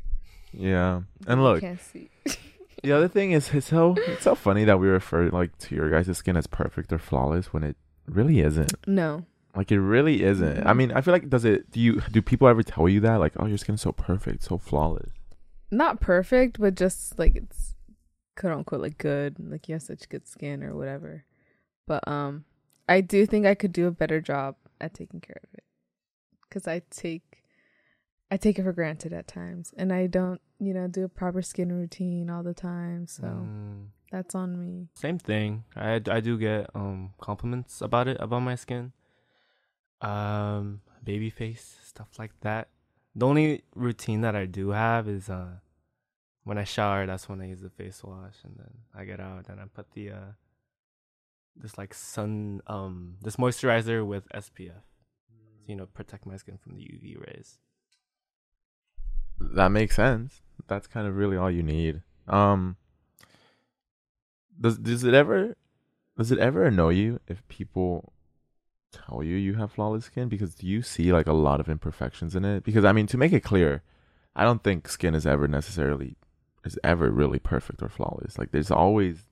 Yeah, 0.51 1.01
and 1.27 1.39
You 1.39 1.43
look, 1.45 1.61
can't 1.61 1.81
see. 1.81 2.09
the 2.83 2.91
other 2.91 3.07
thing 3.07 3.31
is 3.33 3.53
it's 3.53 3.67
so 3.67 3.95
it's 3.97 4.23
so 4.23 4.35
funny 4.35 4.63
that 4.65 4.79
we 4.79 4.87
refer 4.87 5.29
like 5.29 5.57
to 5.65 5.75
your 5.75 5.89
guys' 5.89 6.17
skin 6.17 6.37
as 6.37 6.47
perfect 6.47 6.93
or 6.93 6.97
flawless 6.99 7.51
when 7.53 7.63
it 7.63 7.75
really 8.07 8.39
isn't. 8.39 8.73
no. 8.87 9.25
Like 9.55 9.71
it 9.71 9.79
really 9.79 10.23
isn't. 10.23 10.65
I 10.67 10.73
mean, 10.73 10.91
I 10.91 11.01
feel 11.01 11.13
like 11.13 11.29
does 11.29 11.45
it? 11.45 11.71
Do 11.71 11.79
you 11.79 12.01
do 12.11 12.21
people 12.21 12.47
ever 12.47 12.63
tell 12.63 12.89
you 12.89 12.99
that? 13.01 13.15
Like, 13.19 13.33
oh, 13.37 13.45
your 13.45 13.57
skin's 13.57 13.81
so 13.81 13.91
perfect, 13.91 14.43
so 14.43 14.57
flawless. 14.57 15.09
Not 15.71 16.01
perfect, 16.01 16.59
but 16.59 16.75
just 16.75 17.17
like 17.17 17.35
it's 17.35 17.75
quote 18.37 18.53
unquote 18.53 18.81
like 18.81 18.97
good. 18.97 19.37
Like 19.39 19.67
you 19.69 19.75
have 19.75 19.81
such 19.83 20.09
good 20.09 20.27
skin 20.27 20.63
or 20.63 20.75
whatever. 20.75 21.23
But 21.87 22.07
um 22.07 22.45
I 22.87 23.01
do 23.01 23.25
think 23.25 23.45
I 23.45 23.55
could 23.55 23.71
do 23.73 23.87
a 23.87 23.91
better 23.91 24.19
job 24.21 24.55
at 24.79 24.93
taking 24.93 25.21
care 25.21 25.39
of 25.43 25.49
it. 25.53 25.63
Cause 26.51 26.67
I 26.67 26.81
take 26.91 27.43
I 28.29 28.37
take 28.37 28.59
it 28.59 28.63
for 28.63 28.73
granted 28.73 29.13
at 29.13 29.27
times. 29.27 29.73
And 29.77 29.93
I 29.93 30.07
don't, 30.07 30.41
you 30.59 30.73
know, 30.73 30.87
do 30.87 31.03
a 31.05 31.09
proper 31.09 31.41
skin 31.41 31.71
routine 31.71 32.29
all 32.29 32.43
the 32.43 32.53
time. 32.53 33.07
So 33.07 33.23
Mm, 33.23 33.87
that's 34.11 34.35
on 34.35 34.59
me. 34.59 34.89
same 34.95 35.17
thing. 35.17 35.63
I 35.75 36.01
I 36.09 36.19
do 36.19 36.37
get 36.37 36.69
um 36.75 37.13
compliments 37.21 37.81
about 37.81 38.07
it 38.07 38.17
about 38.19 38.41
my 38.41 38.55
skin. 38.55 38.91
Um, 40.01 40.81
baby 41.03 41.29
face 41.29 41.77
stuff 41.83 42.09
like 42.17 42.31
that. 42.41 42.69
The 43.15 43.25
only 43.25 43.63
routine 43.75 44.21
that 44.21 44.35
I 44.35 44.45
do 44.45 44.69
have 44.71 45.07
is 45.07 45.29
uh 45.29 45.59
when 46.43 46.57
I 46.57 46.63
shower. 46.63 47.05
That's 47.05 47.29
when 47.29 47.41
I 47.41 47.47
use 47.47 47.61
the 47.61 47.69
face 47.69 48.03
wash, 48.03 48.35
and 48.43 48.55
then 48.57 48.71
I 48.93 49.05
get 49.05 49.19
out 49.19 49.47
and 49.49 49.59
I 49.59 49.65
put 49.65 49.91
the 49.91 50.11
uh 50.11 50.31
this 51.55 51.77
like 51.77 51.93
sun 51.93 52.61
um 52.67 53.15
this 53.21 53.37
moisturizer 53.37 54.05
with 54.05 54.27
SPF. 54.29 54.83
to, 54.83 55.33
You 55.67 55.75
know, 55.75 55.85
protect 55.85 56.25
my 56.25 56.37
skin 56.37 56.57
from 56.57 56.75
the 56.75 56.81
UV 56.81 57.17
rays. 57.25 57.59
That 59.39 59.69
makes 59.69 59.95
sense. 59.95 60.41
That's 60.67 60.87
kind 60.87 61.07
of 61.07 61.15
really 61.15 61.37
all 61.37 61.51
you 61.51 61.63
need. 61.63 62.01
Um, 62.27 62.77
does 64.59 64.77
does 64.77 65.03
it 65.03 65.13
ever 65.13 65.55
does 66.17 66.31
it 66.31 66.39
ever 66.39 66.65
annoy 66.65 66.89
you 66.89 67.19
if 67.27 67.47
people 67.47 68.13
tell 69.05 69.23
you 69.23 69.35
you 69.35 69.55
have 69.55 69.71
flawless 69.71 70.05
skin 70.05 70.29
because 70.29 70.55
do 70.55 70.67
you 70.67 70.81
see 70.81 71.11
like 71.11 71.27
a 71.27 71.33
lot 71.33 71.59
of 71.59 71.69
imperfections 71.69 72.35
in 72.35 72.45
it? 72.45 72.63
Because 72.63 72.85
I 72.85 72.91
mean, 72.91 73.07
to 73.07 73.17
make 73.17 73.33
it 73.33 73.41
clear, 73.41 73.83
I 74.35 74.43
don't 74.43 74.63
think 74.63 74.87
skin 74.87 75.15
is 75.15 75.25
ever 75.25 75.47
necessarily 75.47 76.15
is 76.63 76.79
ever 76.83 77.11
really 77.11 77.39
perfect 77.39 77.81
or 77.81 77.89
flawless. 77.89 78.37
Like 78.37 78.51
there's 78.51 78.71
always 78.71 79.29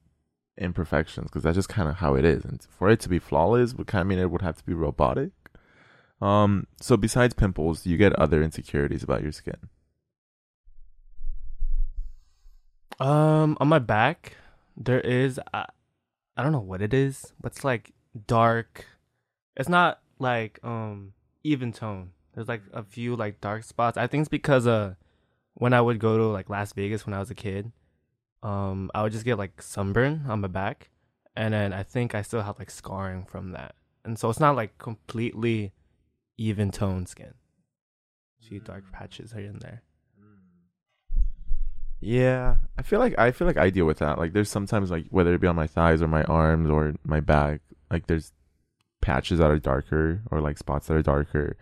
imperfections 0.58 1.28
because 1.28 1.44
that's 1.44 1.56
just 1.56 1.70
kind 1.70 1.90
of 1.90 1.96
how 1.96 2.16
it 2.16 2.26
is. 2.26 2.46
And 2.46 2.62
for 2.70 2.90
it 2.90 3.00
to 3.02 3.10
be 3.10 3.20
flawless 3.20 3.74
would 3.74 3.88
kind 3.88 4.02
of 4.02 4.08
mean 4.08 4.20
it 4.20 4.32
would 4.32 4.42
have 4.42 4.58
to 4.58 4.66
be 4.66 4.74
robotic. 4.74 5.32
Um, 6.22 6.68
so 6.80 6.96
besides 6.96 7.34
pimples, 7.34 7.86
you 7.86 7.98
get 7.98 8.14
other 8.14 8.42
insecurities 8.42 9.04
about 9.04 9.24
your 9.24 9.32
skin? 9.32 9.58
Um, 13.00 13.58
on 13.60 13.68
my 13.68 13.80
back, 13.80 14.38
there 14.78 15.02
is 15.02 15.40
I, 15.54 15.66
I 16.38 16.44
don't 16.44 16.52
know 16.52 16.60
what 16.60 16.82
it 16.82 16.94
is, 16.94 17.34
but 17.42 17.54
it's 17.54 17.64
like 17.64 17.92
dark. 18.28 18.86
It's 19.56 19.70
not 19.70 20.02
like 20.20 20.60
um 20.64 21.14
even 21.44 21.72
tone. 21.72 22.12
There's 22.34 22.48
like 22.48 22.64
a 22.74 22.84
few 22.84 23.16
like 23.16 23.42
dark 23.42 23.64
spots. 23.64 23.98
I 23.98 24.08
think 24.08 24.22
it's 24.22 24.30
because 24.30 24.66
uh 24.68 24.96
when 25.54 25.74
I 25.74 25.82
would 25.82 26.00
go 26.00 26.18
to 26.18 26.24
like 26.26 26.50
Las 26.50 26.74
Vegas 26.74 27.06
when 27.06 27.14
I 27.14 27.20
was 27.20 27.30
a 27.30 27.36
kid, 27.36 27.72
um 28.42 28.90
I 28.96 29.04
would 29.04 29.12
just 29.12 29.26
get 29.26 29.38
like 29.38 29.62
sunburn 29.62 30.26
on 30.28 30.42
my 30.42 30.48
back, 30.48 30.90
and 31.36 31.54
then 31.54 31.74
I 31.74 31.84
think 31.84 32.16
I 32.16 32.22
still 32.22 32.42
have 32.42 32.60
like 32.60 32.72
scarring 32.72 33.26
from 33.26 33.52
that, 33.52 33.76
and 34.04 34.18
so 34.18 34.30
it's 34.30 34.40
not 34.40 34.56
like 34.56 34.78
completely 34.78 35.74
even 36.38 36.72
tone 36.72 37.06
skin. 37.06 37.34
A 38.42 38.46
few 38.46 38.60
dark 38.60 38.92
patches 38.92 39.32
here 39.32 39.46
and 39.46 39.62
there. 39.62 39.84
Yeah, 42.02 42.58
I 42.78 42.82
feel 42.82 43.00
like 43.00 43.18
I 43.18 43.32
feel 43.32 43.48
like 43.48 43.56
I 43.58 43.70
deal 43.70 43.86
with 43.86 44.00
that. 44.00 44.18
Like 44.18 44.34
there's 44.34 44.50
sometimes 44.50 44.92
like 44.92 45.06
whether 45.10 45.34
it 45.34 45.40
be 45.40 45.48
on 45.48 45.56
my 45.56 45.68
thighs 45.68 46.02
or 46.02 46.08
my 46.08 46.24
arms 46.24 46.70
or 46.70 46.96
my 47.06 47.22
back, 47.22 47.62
like 47.90 48.08
there's 48.08 48.34
patches 49.04 49.40
that 49.40 49.52
are 49.52 49.60
darker 49.60 50.22
or 50.32 50.42
like 50.42 50.58
spots 50.58 50.88
that 50.88 50.96
are 50.96 51.02
darker. 51.04 51.58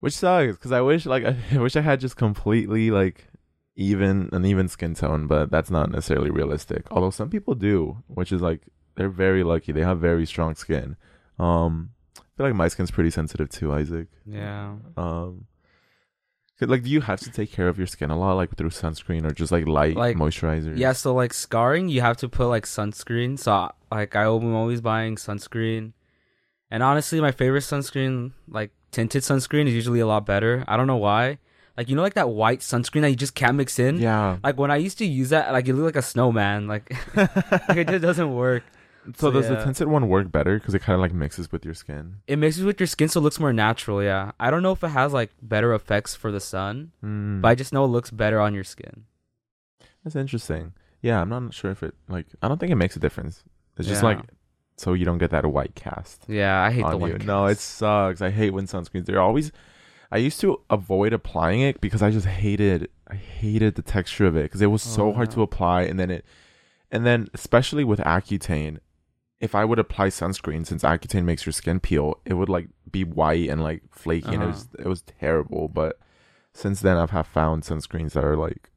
Which 0.00 0.14
sucks 0.14 0.56
cuz 0.56 0.72
I 0.72 0.80
wish 0.80 1.06
like 1.06 1.24
I 1.52 1.58
wish 1.58 1.76
I 1.76 1.80
had 1.82 2.00
just 2.00 2.16
completely 2.16 2.90
like 2.90 3.28
even 3.76 4.28
an 4.32 4.44
even 4.44 4.68
skin 4.68 4.94
tone, 4.94 5.26
but 5.26 5.50
that's 5.50 5.70
not 5.70 5.90
necessarily 5.90 6.30
realistic. 6.30 6.86
Although 6.90 7.10
some 7.10 7.30
people 7.30 7.54
do, 7.54 8.02
which 8.08 8.32
is 8.32 8.40
like 8.40 8.68
they're 8.96 9.08
very 9.26 9.44
lucky. 9.44 9.72
They 9.72 9.82
have 9.82 10.00
very 10.00 10.26
strong 10.26 10.54
skin. 10.54 10.96
Um 11.38 11.90
I 12.18 12.36
feel 12.36 12.46
like 12.46 12.54
my 12.54 12.68
skin's 12.68 12.90
pretty 12.90 13.10
sensitive 13.10 13.48
too, 13.48 13.72
Isaac. 13.72 14.08
Yeah. 14.26 14.74
Um, 14.96 15.46
like, 16.60 16.82
do 16.84 16.90
you 16.90 17.00
have 17.00 17.20
to 17.20 17.30
take 17.30 17.50
care 17.50 17.68
of 17.68 17.78
your 17.78 17.86
skin 17.86 18.10
a 18.10 18.18
lot, 18.18 18.34
like 18.34 18.56
through 18.56 18.70
sunscreen 18.70 19.24
or 19.24 19.32
just 19.32 19.50
like 19.52 19.66
light 19.66 19.96
Like, 19.96 20.16
moisturizer? 20.16 20.76
Yeah, 20.76 20.92
so 20.92 21.14
like 21.14 21.34
scarring, 21.34 21.88
you 21.88 22.00
have 22.00 22.16
to 22.18 22.28
put 22.28 22.46
like 22.46 22.64
sunscreen. 22.64 23.38
So 23.38 23.70
like 23.90 24.14
I'm 24.14 24.54
always 24.54 24.80
buying 24.80 25.16
sunscreen. 25.16 25.92
And 26.70 26.82
honestly, 26.82 27.20
my 27.20 27.32
favorite 27.32 27.60
sunscreen, 27.62 28.32
like 28.48 28.70
tinted 28.90 29.22
sunscreen, 29.22 29.66
is 29.66 29.74
usually 29.74 30.00
a 30.00 30.06
lot 30.06 30.26
better. 30.26 30.64
I 30.68 30.76
don't 30.76 30.86
know 30.86 30.96
why. 30.96 31.38
Like 31.76 31.88
you 31.88 31.96
know, 31.96 32.02
like 32.02 32.14
that 32.14 32.30
white 32.30 32.60
sunscreen 32.60 33.00
that 33.02 33.10
you 33.10 33.16
just 33.16 33.34
can't 33.34 33.56
mix 33.56 33.78
in. 33.78 33.98
Yeah. 33.98 34.38
Like 34.42 34.56
when 34.58 34.70
I 34.70 34.76
used 34.76 34.98
to 34.98 35.04
use 35.04 35.30
that, 35.30 35.52
like 35.52 35.66
it 35.66 35.74
looked 35.74 35.96
like 35.96 36.02
a 36.02 36.06
snowman. 36.06 36.68
Like, 36.68 36.94
like 37.16 37.76
it 37.78 37.88
just 37.88 38.02
doesn't 38.02 38.32
work. 38.32 38.62
So 39.06 39.12
so 39.16 39.30
does 39.30 39.48
the 39.48 39.54
yeah. 39.54 39.64
tinted 39.64 39.88
one 39.88 40.08
work 40.08 40.32
better 40.32 40.58
because 40.58 40.74
it 40.74 40.80
kind 40.80 40.94
of 40.94 41.00
like 41.00 41.12
mixes 41.12 41.52
with 41.52 41.64
your 41.64 41.74
skin? 41.74 42.16
It 42.26 42.36
mixes 42.36 42.64
with 42.64 42.80
your 42.80 42.86
skin, 42.86 43.08
so 43.08 43.20
it 43.20 43.22
looks 43.22 43.38
more 43.38 43.52
natural. 43.52 44.02
Yeah, 44.02 44.32
I 44.40 44.50
don't 44.50 44.62
know 44.62 44.72
if 44.72 44.82
it 44.82 44.88
has 44.88 45.12
like 45.12 45.30
better 45.42 45.74
effects 45.74 46.14
for 46.14 46.32
the 46.32 46.40
sun, 46.40 46.92
Mm. 47.04 47.40
but 47.42 47.48
I 47.48 47.54
just 47.54 47.72
know 47.72 47.84
it 47.84 47.88
looks 47.88 48.10
better 48.10 48.40
on 48.40 48.54
your 48.54 48.64
skin. 48.64 49.04
That's 50.02 50.16
interesting. 50.16 50.72
Yeah, 51.02 51.20
I'm 51.20 51.28
not 51.28 51.52
sure 51.52 51.70
if 51.70 51.82
it 51.82 51.94
like. 52.08 52.26
I 52.42 52.48
don't 52.48 52.58
think 52.58 52.72
it 52.72 52.76
makes 52.76 52.96
a 52.96 53.00
difference. 53.00 53.44
It's 53.76 53.88
just 53.88 54.02
Yeah. 54.02 54.08
like 54.08 54.20
so 54.76 54.92
you 54.92 55.04
don't 55.04 55.18
get 55.18 55.30
that 55.30 55.44
white 55.46 55.74
cast. 55.74 56.24
Yeah, 56.28 56.60
I 56.62 56.70
hate 56.70 56.86
the 56.88 56.96
white. 56.96 57.20
you. 57.20 57.26
No, 57.26 57.46
it 57.46 57.58
sucks. 57.58 58.20
I 58.22 58.30
hate 58.30 58.50
when 58.50 58.66
sunscreens. 58.66 59.06
They're 59.06 59.20
always. 59.20 59.52
I 60.10 60.18
used 60.18 60.40
to 60.40 60.60
avoid 60.70 61.12
applying 61.12 61.60
it 61.60 61.80
because 61.80 62.02
I 62.02 62.10
just 62.10 62.26
hated. 62.26 62.88
I 63.08 63.16
hated 63.16 63.74
the 63.74 63.82
texture 63.82 64.26
of 64.26 64.36
it 64.36 64.44
because 64.44 64.62
it 64.62 64.68
was 64.70 64.82
so 64.82 65.08
Oh, 65.08 65.12
hard 65.12 65.30
to 65.32 65.42
apply, 65.42 65.82
and 65.82 65.98
then 65.98 66.10
it, 66.10 66.24
and 66.90 67.04
then 67.04 67.28
especially 67.34 67.84
with 67.84 67.98
Accutane, 68.00 68.78
if 69.44 69.54
I 69.54 69.64
would 69.64 69.78
apply 69.78 70.08
sunscreen, 70.08 70.66
since 70.66 70.82
Accutane 70.82 71.24
makes 71.24 71.44
your 71.46 71.52
skin 71.52 71.78
peel, 71.80 72.18
it 72.24 72.34
would 72.34 72.48
like 72.48 72.68
be 72.90 73.04
white 73.04 73.48
and 73.50 73.62
like 73.62 73.82
flaky, 73.90 74.32
and 74.34 74.42
it 74.42 74.46
was 74.46 74.62
Uh-huh. 74.74 74.84
it 74.84 74.88
was 74.88 75.02
terrible. 75.02 75.68
But 75.68 75.98
since 76.52 76.80
then, 76.80 76.96
I've 76.96 77.10
have 77.10 77.26
found 77.26 77.62
sunscreens 77.62 78.12
that 78.12 78.24
are 78.24 78.36
like 78.36 78.70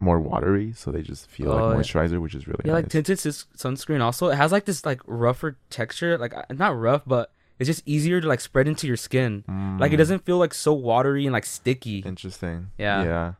more 0.00 0.18
watery, 0.20 0.72
so 0.72 0.90
they 0.90 1.02
just 1.02 1.30
feel 1.30 1.50
Oh, 1.52 1.56
like 1.56 1.62
yeah. 1.76 1.80
moisturizer, 1.82 2.20
which 2.20 2.34
is 2.34 2.46
really 2.48 2.62
Yeah, 2.64 2.72
like 2.74 2.86
nice. 2.86 2.92
tinted 2.92 3.18
sus- 3.18 3.46
sunscreen. 3.56 4.00
Also, 4.00 4.28
it 4.28 4.36
has 4.36 4.50
like 4.52 4.64
this 4.64 4.84
like 4.84 5.00
rougher 5.06 5.56
texture. 5.70 6.18
Like 6.18 6.34
not 6.50 6.76
rough, 6.78 7.02
but 7.06 7.30
it's 7.58 7.68
just 7.68 7.82
easier 7.86 8.20
to 8.20 8.26
like 8.26 8.40
spread 8.40 8.66
into 8.68 8.86
your 8.86 8.96
skin. 8.96 9.44
Like 9.80 9.92
it 9.92 9.96
Mm. 9.96 9.98
doesn't 9.98 10.24
feel 10.26 10.38
like 10.38 10.52
so 10.54 10.72
watery 10.74 11.24
and 11.26 11.32
like 11.32 11.46
sticky. 11.46 11.98
Interesting. 12.00 12.70
Yeah. 12.78 13.04
Yeah. 13.04 13.32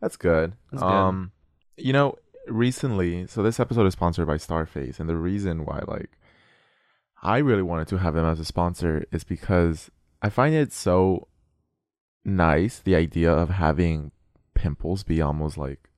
That's 0.00 0.16
good. 0.16 0.52
That's 0.70 0.82
good. 0.82 0.88
um 0.88 1.30
you 1.76 1.92
know, 1.92 2.16
recently, 2.46 3.26
so 3.26 3.42
this 3.42 3.58
episode 3.58 3.86
is 3.86 3.94
sponsored 3.94 4.26
by 4.26 4.36
Starface, 4.36 5.00
and 5.00 5.08
the 5.08 5.16
reason 5.16 5.64
why 5.64 5.80
like 5.88 6.10
I 7.24 7.38
really 7.38 7.62
wanted 7.62 7.88
to 7.88 7.96
have 7.98 8.14
them 8.14 8.26
as 8.26 8.38
a 8.38 8.44
sponsor 8.44 9.04
is 9.10 9.24
because 9.24 9.90
I 10.22 10.28
find 10.28 10.54
it 10.54 10.72
so 10.72 11.28
nice 12.24 12.78
the 12.78 12.94
idea 12.94 13.32
of 13.32 13.50
having 13.50 14.12
pimples 14.54 15.02
be 15.02 15.20
almost 15.20 15.58
like 15.58 15.90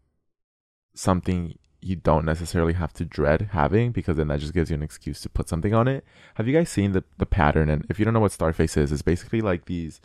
something 0.95 1.59
you 1.83 1.97
don't 1.97 2.25
necessarily 2.25 2.73
have 2.73 2.93
to 2.95 3.05
dread 3.05 3.51
having 3.53 3.93
because 3.93 4.17
then 4.17 4.29
that 4.29 4.41
just 4.41 4.55
gives 4.55 4.71
you 4.71 4.75
an 4.75 4.83
excuse 4.83 5.21
to 5.21 5.29
put 5.29 5.49
something 5.49 5.75
on 5.75 5.87
it. 5.89 6.05
Have 6.35 6.49
you 6.49 6.55
guys 6.55 6.69
seen 6.69 6.93
the 6.93 7.05
the 7.19 7.27
pattern? 7.27 7.69
And 7.69 7.85
if 7.91 7.99
you 7.99 8.05
don't 8.05 8.15
know 8.15 8.21
what 8.21 8.33
Starface 8.33 8.77
is, 8.77 8.93
it's 8.93 9.03
basically 9.03 9.41
like 9.41 9.67
these 9.67 10.01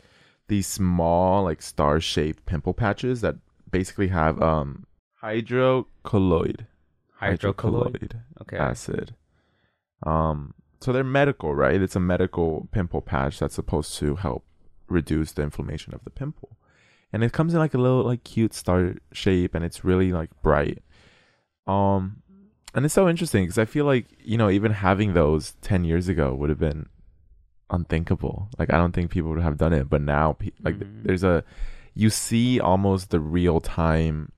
these 0.48 0.68
small 0.68 1.44
like 1.44 1.62
star 1.62 2.00
shaped 2.00 2.46
pimple 2.46 2.74
patches 2.74 3.22
that 3.22 3.36
basically 3.70 4.10
have 4.10 4.42
um 4.42 4.86
hydrocolloid 5.24 6.66
Hydrocolloid. 7.22 8.22
Okay. 8.42 8.58
acid. 8.58 9.16
Um, 10.04 10.56
so 10.82 10.92
they're 10.92 11.04
medical, 11.04 11.54
right? 11.56 11.82
It's 11.82 11.96
a 11.96 12.00
medical 12.00 12.68
pimple 12.72 13.02
patch 13.02 13.40
that's 13.40 13.56
supposed 13.56 13.96
to 14.00 14.16
help 14.16 14.44
reduce 14.90 15.32
the 15.32 15.44
inflammation 15.44 15.94
of 15.94 16.04
the 16.04 16.10
pimple, 16.10 16.58
and 17.14 17.24
it 17.24 17.32
comes 17.34 17.54
in 17.54 17.60
like 17.60 17.74
a 17.74 17.78
little 17.78 18.04
like 18.04 18.24
cute 18.24 18.54
star 18.54 18.96
shape, 19.14 19.56
and 19.56 19.64
it's 19.64 19.84
really 19.86 20.12
like 20.12 20.30
bright. 20.42 20.80
Um, 21.68 22.22
and 22.74 22.86
it's 22.86 22.94
so 22.94 23.08
interesting 23.08 23.44
because 23.44 23.58
I 23.58 23.66
feel 23.66 23.86
like 23.86 24.08
you 24.20 24.38
know 24.38 24.50
even 24.50 24.72
having 24.74 25.14
those 25.14 25.54
ten 25.62 25.84
years 25.84 26.10
ago 26.10 26.34
would 26.34 26.50
have 26.50 26.60
been 26.60 26.88
unthinkable. 27.70 28.50
Like 28.58 28.74
I 28.74 28.78
don't 28.78 28.92
think 28.94 29.12
people 29.12 29.30
would 29.32 29.42
have 29.42 29.58
done 29.58 29.74
it, 29.74 29.90
but 29.90 30.02
now 30.02 30.38
like 30.64 30.76
Mhm. 30.80 31.04
there's 31.04 31.24
a 31.24 31.44
you 31.94 32.10
see 32.10 32.60
almost 32.60 33.10
the 33.10 33.20
real 33.20 33.60
time 33.60 34.32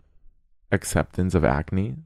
acceptance 0.71 1.35
of 1.35 1.45
acne 1.45 1.97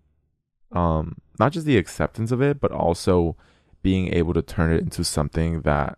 um 0.73 1.15
not 1.39 1.53
just 1.53 1.65
the 1.65 1.77
acceptance 1.77 2.33
of 2.33 2.41
it 2.41 2.59
but 2.59 2.69
also 2.69 3.37
being 3.83 4.13
able 4.13 4.33
to 4.33 4.41
turn 4.41 4.71
it 4.73 4.81
into 4.81 5.03
something 5.03 5.61
that 5.61 5.97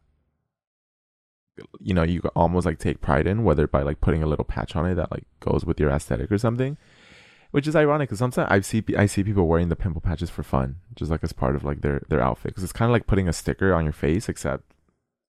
you 1.81 1.93
know 1.93 2.03
you 2.03 2.21
almost 2.35 2.65
like 2.65 2.79
take 2.79 3.01
pride 3.01 3.27
in 3.27 3.43
whether 3.43 3.67
by 3.67 3.81
like 3.81 3.99
putting 3.99 4.23
a 4.23 4.25
little 4.25 4.45
patch 4.45 4.75
on 4.75 4.85
it 4.85 4.95
that 4.95 5.11
like 5.11 5.25
goes 5.41 5.65
with 5.65 5.79
your 5.79 5.89
aesthetic 5.89 6.31
or 6.31 6.37
something 6.37 6.77
which 7.51 7.67
is 7.67 7.75
ironic 7.75 8.07
because 8.07 8.19
sometimes 8.19 8.47
I 8.49 8.61
see 8.61 8.83
I 8.97 9.05
see 9.07 9.23
people 9.23 9.45
wearing 9.47 9.67
the 9.69 9.75
pimple 9.75 9.99
patches 10.01 10.29
for 10.29 10.43
fun 10.43 10.77
just 10.95 11.11
like 11.11 11.23
as 11.23 11.33
part 11.33 11.55
of 11.55 11.63
like 11.65 11.81
their 11.81 12.01
their 12.07 12.21
outfit 12.21 12.51
because 12.51 12.63
it's 12.63 12.71
kind 12.71 12.89
of 12.89 12.93
like 12.93 13.07
putting 13.07 13.27
a 13.27 13.33
sticker 13.33 13.73
on 13.73 13.83
your 13.83 13.91
face 13.93 14.29
except 14.29 14.63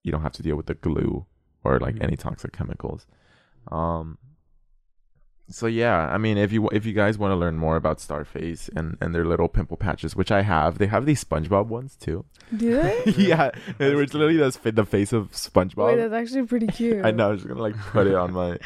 you 0.04 0.12
don't 0.12 0.22
have 0.22 0.32
to 0.34 0.42
deal 0.42 0.54
with 0.56 0.66
the 0.66 0.74
glue 0.74 1.26
or 1.64 1.80
like 1.80 1.96
Mhm. 1.96 2.04
any 2.04 2.16
toxic 2.16 2.52
chemicals 2.52 3.06
um 3.72 4.18
so 5.50 5.66
yeah, 5.66 6.08
I 6.08 6.18
mean, 6.18 6.38
if 6.38 6.52
you 6.52 6.68
if 6.68 6.86
you 6.86 6.92
guys 6.92 7.18
want 7.18 7.32
to 7.32 7.36
learn 7.36 7.56
more 7.56 7.76
about 7.76 7.98
Starface 7.98 8.70
and 8.74 8.96
and 9.00 9.14
their 9.14 9.24
little 9.24 9.48
pimple 9.48 9.76
patches, 9.76 10.14
which 10.14 10.30
I 10.30 10.42
have, 10.42 10.78
they 10.78 10.86
have 10.86 11.06
these 11.06 11.22
SpongeBob 11.22 11.66
ones 11.66 11.96
too. 11.96 12.24
Do 12.56 12.76
they? 12.76 13.02
yeah, 13.16 13.50
it 13.78 13.94
was 13.94 14.14
literally 14.14 14.36
the 14.36 14.52
fa- 14.52 14.72
the 14.72 14.84
face 14.84 15.12
of 15.12 15.32
SpongeBob. 15.32 15.86
Wait, 15.88 15.96
that's 15.96 16.12
actually 16.12 16.46
pretty 16.46 16.66
cute. 16.78 17.04
I 17.04 17.10
know. 17.10 17.28
I 17.28 17.30
was 17.32 17.40
just 17.40 17.48
gonna 17.48 17.60
like 17.60 17.76
put 17.76 18.06
it 18.06 18.14
on 18.14 18.32
my, 18.32 18.58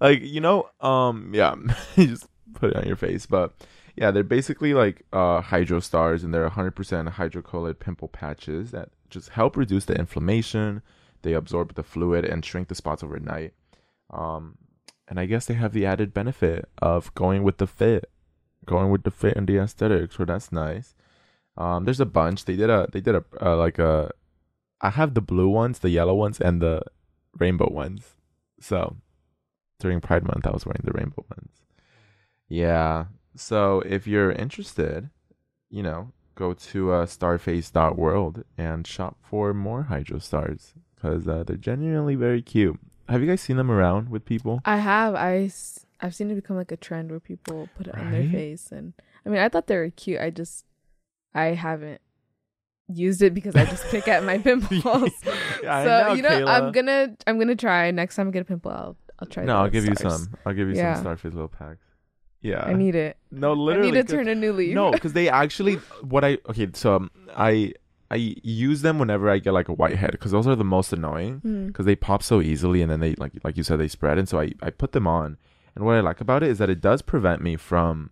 like 0.00 0.22
you 0.22 0.40
know, 0.40 0.68
um, 0.80 1.32
yeah, 1.34 1.54
you 1.96 2.06
just 2.06 2.26
put 2.54 2.70
it 2.70 2.76
on 2.76 2.86
your 2.86 2.96
face. 2.96 3.26
But 3.26 3.54
yeah, 3.96 4.10
they're 4.10 4.24
basically 4.24 4.74
like 4.74 5.04
uh 5.12 5.40
hydro 5.40 5.80
stars, 5.80 6.24
and 6.24 6.32
they're 6.32 6.48
100% 6.48 6.74
hydrocolloid 7.12 7.78
pimple 7.78 8.08
patches 8.08 8.70
that 8.70 8.90
just 9.10 9.30
help 9.30 9.56
reduce 9.56 9.84
the 9.84 9.94
inflammation. 9.94 10.82
They 11.22 11.32
absorb 11.32 11.74
the 11.74 11.82
fluid 11.82 12.24
and 12.24 12.44
shrink 12.44 12.68
the 12.68 12.74
spots 12.74 13.02
overnight. 13.02 13.54
Um, 14.10 14.58
and 15.08 15.20
I 15.20 15.26
guess 15.26 15.46
they 15.46 15.54
have 15.54 15.72
the 15.72 15.86
added 15.86 16.12
benefit 16.12 16.68
of 16.78 17.14
going 17.14 17.42
with 17.42 17.58
the 17.58 17.66
fit, 17.66 18.10
going 18.64 18.90
with 18.90 19.04
the 19.04 19.10
fit 19.10 19.36
and 19.36 19.46
the 19.46 19.58
aesthetics. 19.58 20.16
So 20.16 20.24
that's 20.24 20.50
nice. 20.50 20.94
Um, 21.56 21.84
there's 21.84 22.00
a 22.00 22.06
bunch. 22.06 22.44
They 22.44 22.56
did 22.56 22.70
a 22.70 22.88
they 22.92 23.00
did 23.00 23.14
a 23.14 23.24
uh, 23.40 23.56
like 23.56 23.78
a. 23.78 24.10
I 24.80 24.90
have 24.90 25.14
the 25.14 25.22
blue 25.22 25.48
ones, 25.48 25.78
the 25.78 25.90
yellow 25.90 26.14
ones, 26.14 26.40
and 26.40 26.60
the 26.60 26.82
rainbow 27.38 27.70
ones. 27.70 28.14
So 28.60 28.96
during 29.78 30.00
Pride 30.00 30.24
Month, 30.24 30.46
I 30.46 30.50
was 30.50 30.66
wearing 30.66 30.82
the 30.84 30.92
rainbow 30.92 31.24
ones. 31.30 31.52
Yeah. 32.48 33.06
So 33.34 33.80
if 33.80 34.06
you're 34.06 34.32
interested, 34.32 35.10
you 35.70 35.82
know, 35.82 36.12
go 36.34 36.52
to 36.52 36.92
uh, 36.92 37.06
starface.world 37.06 38.44
and 38.56 38.86
shop 38.86 39.16
for 39.22 39.52
more 39.54 39.84
hydro 39.84 40.18
stars 40.18 40.74
because 40.94 41.26
uh, 41.28 41.44
they're 41.46 41.56
genuinely 41.56 42.14
very 42.14 42.42
cute. 42.42 42.78
Have 43.08 43.20
you 43.20 43.26
guys 43.28 43.40
seen 43.40 43.56
them 43.56 43.70
around 43.70 44.08
with 44.08 44.24
people? 44.24 44.60
I 44.64 44.76
have. 44.78 45.14
I 45.14 45.50
I've 46.00 46.14
seen 46.14 46.30
it 46.30 46.34
become 46.34 46.56
like 46.56 46.72
a 46.72 46.76
trend 46.76 47.10
where 47.10 47.20
people 47.20 47.68
put 47.76 47.86
it 47.86 47.94
on 47.96 48.10
their 48.10 48.28
face, 48.28 48.70
and 48.72 48.92
I 49.24 49.28
mean, 49.28 49.38
I 49.40 49.48
thought 49.48 49.66
they 49.66 49.76
were 49.76 49.90
cute. 49.90 50.20
I 50.20 50.30
just, 50.30 50.64
I 51.34 51.46
haven't 51.54 52.00
used 52.88 53.22
it 53.22 53.32
because 53.34 53.56
I 53.56 53.64
just 53.64 53.84
pick 53.86 54.06
at 54.08 54.22
my 54.24 54.38
pimples. 54.46 55.10
Yeah, 55.62 56.06
so 56.08 56.12
you 56.14 56.22
know, 56.22 56.44
I'm 56.46 56.70
gonna, 56.70 57.16
I'm 57.26 57.38
gonna 57.38 57.56
try 57.56 57.90
next 57.90 58.14
time 58.16 58.28
I 58.28 58.30
get 58.30 58.42
a 58.42 58.44
pimple. 58.44 58.70
I'll, 58.70 58.96
I'll 59.18 59.26
try. 59.26 59.44
No, 59.44 59.56
I'll 59.56 59.70
give 59.70 59.86
you 59.86 59.94
some. 59.96 60.34
I'll 60.44 60.52
give 60.52 60.68
you 60.68 60.74
Yeah. 60.76 60.94
some 60.96 61.04
Starface 61.06 61.32
little 61.32 61.48
packs. 61.48 61.80
Yeah. 62.42 62.62
I 62.62 62.74
need 62.74 62.94
it. 62.94 63.16
no, 63.32 63.54
literally, 63.54 63.88
I 63.88 63.92
need 63.92 64.06
to 64.06 64.12
turn 64.16 64.28
a 64.28 64.34
new 64.34 64.52
leaf. 64.52 64.74
No, 64.74 64.92
because 64.92 65.14
they 65.14 65.28
actually 65.28 65.76
what 66.02 66.24
I 66.24 66.38
okay. 66.48 66.68
So 66.74 66.96
um, 66.96 67.10
I 67.36 67.72
I 68.10 68.16
use 68.42 68.82
them 68.82 68.98
whenever 68.98 69.28
I 69.28 69.38
get 69.38 69.52
like 69.52 69.68
a 69.68 69.72
whitehead 69.72 70.12
because 70.12 70.30
those 70.32 70.46
are 70.46 70.54
the 70.56 70.64
most 70.64 70.92
annoying 70.92 71.38
Hmm. 71.40 71.66
because 71.66 71.86
they 71.86 71.96
pop 71.96 72.22
so 72.22 72.40
easily 72.40 72.80
and 72.82 72.90
then 72.90 73.00
they 73.00 73.14
like 73.16 73.32
like 73.42 73.56
you 73.56 73.62
said 73.64 73.78
they 73.80 73.88
spread. 73.88 74.18
And 74.18 74.28
so 74.28 74.38
I 74.40 74.52
I 74.62 74.70
put 74.70 74.92
them 74.92 75.06
on. 75.06 75.38
And 75.74 75.84
what 75.84 75.96
I 75.96 76.00
like 76.00 76.20
about 76.20 76.42
it 76.42 76.50
is 76.50 76.58
that 76.58 76.70
it 76.70 76.80
does 76.80 77.02
prevent 77.02 77.42
me 77.42 77.56
from 77.56 78.10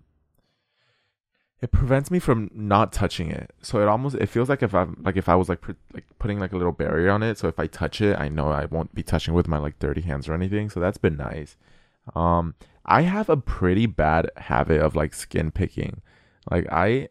it 1.63 1.71
prevents 1.73 2.11
me 2.11 2.19
from 2.19 2.51
not 2.53 2.93
touching 2.93 3.31
it. 3.31 3.53
So 3.63 3.81
it 3.81 3.89
almost 3.89 4.17
it 4.17 4.27
feels 4.27 4.49
like 4.49 4.63
if 4.63 4.75
I'm 4.75 5.01
like 5.03 5.17
if 5.17 5.29
I 5.29 5.35
was 5.35 5.49
like 5.49 5.61
pr- 5.63 5.73
like 5.95 6.05
putting 6.19 6.39
like 6.39 6.53
a 6.53 6.57
little 6.57 6.73
barrier 6.73 7.11
on 7.11 7.23
it 7.23 7.39
so 7.39 7.49
if 7.49 7.59
I 7.59 7.67
touch 7.69 8.01
it 8.01 8.19
I 8.19 8.29
know 8.29 8.49
I 8.51 8.67
won't 8.67 8.95
be 8.95 9.03
touching 9.03 9.33
with 9.33 9.49
my 9.49 9.59
like 9.59 9.79
dirty 9.79 10.03
hands 10.03 10.29
or 10.29 10.35
anything. 10.35 10.69
So 10.71 10.81
that's 10.81 10.99
been 10.99 11.17
nice. 11.17 11.57
Um 12.15 12.55
I 12.85 13.03
have 13.03 13.31
a 13.31 13.37
pretty 13.37 13.87
bad 13.87 14.31
habit 14.37 14.81
of 14.83 14.95
like 14.95 15.15
skin 15.15 15.51
picking. 15.51 16.03
Like 16.51 16.67
I 16.71 17.09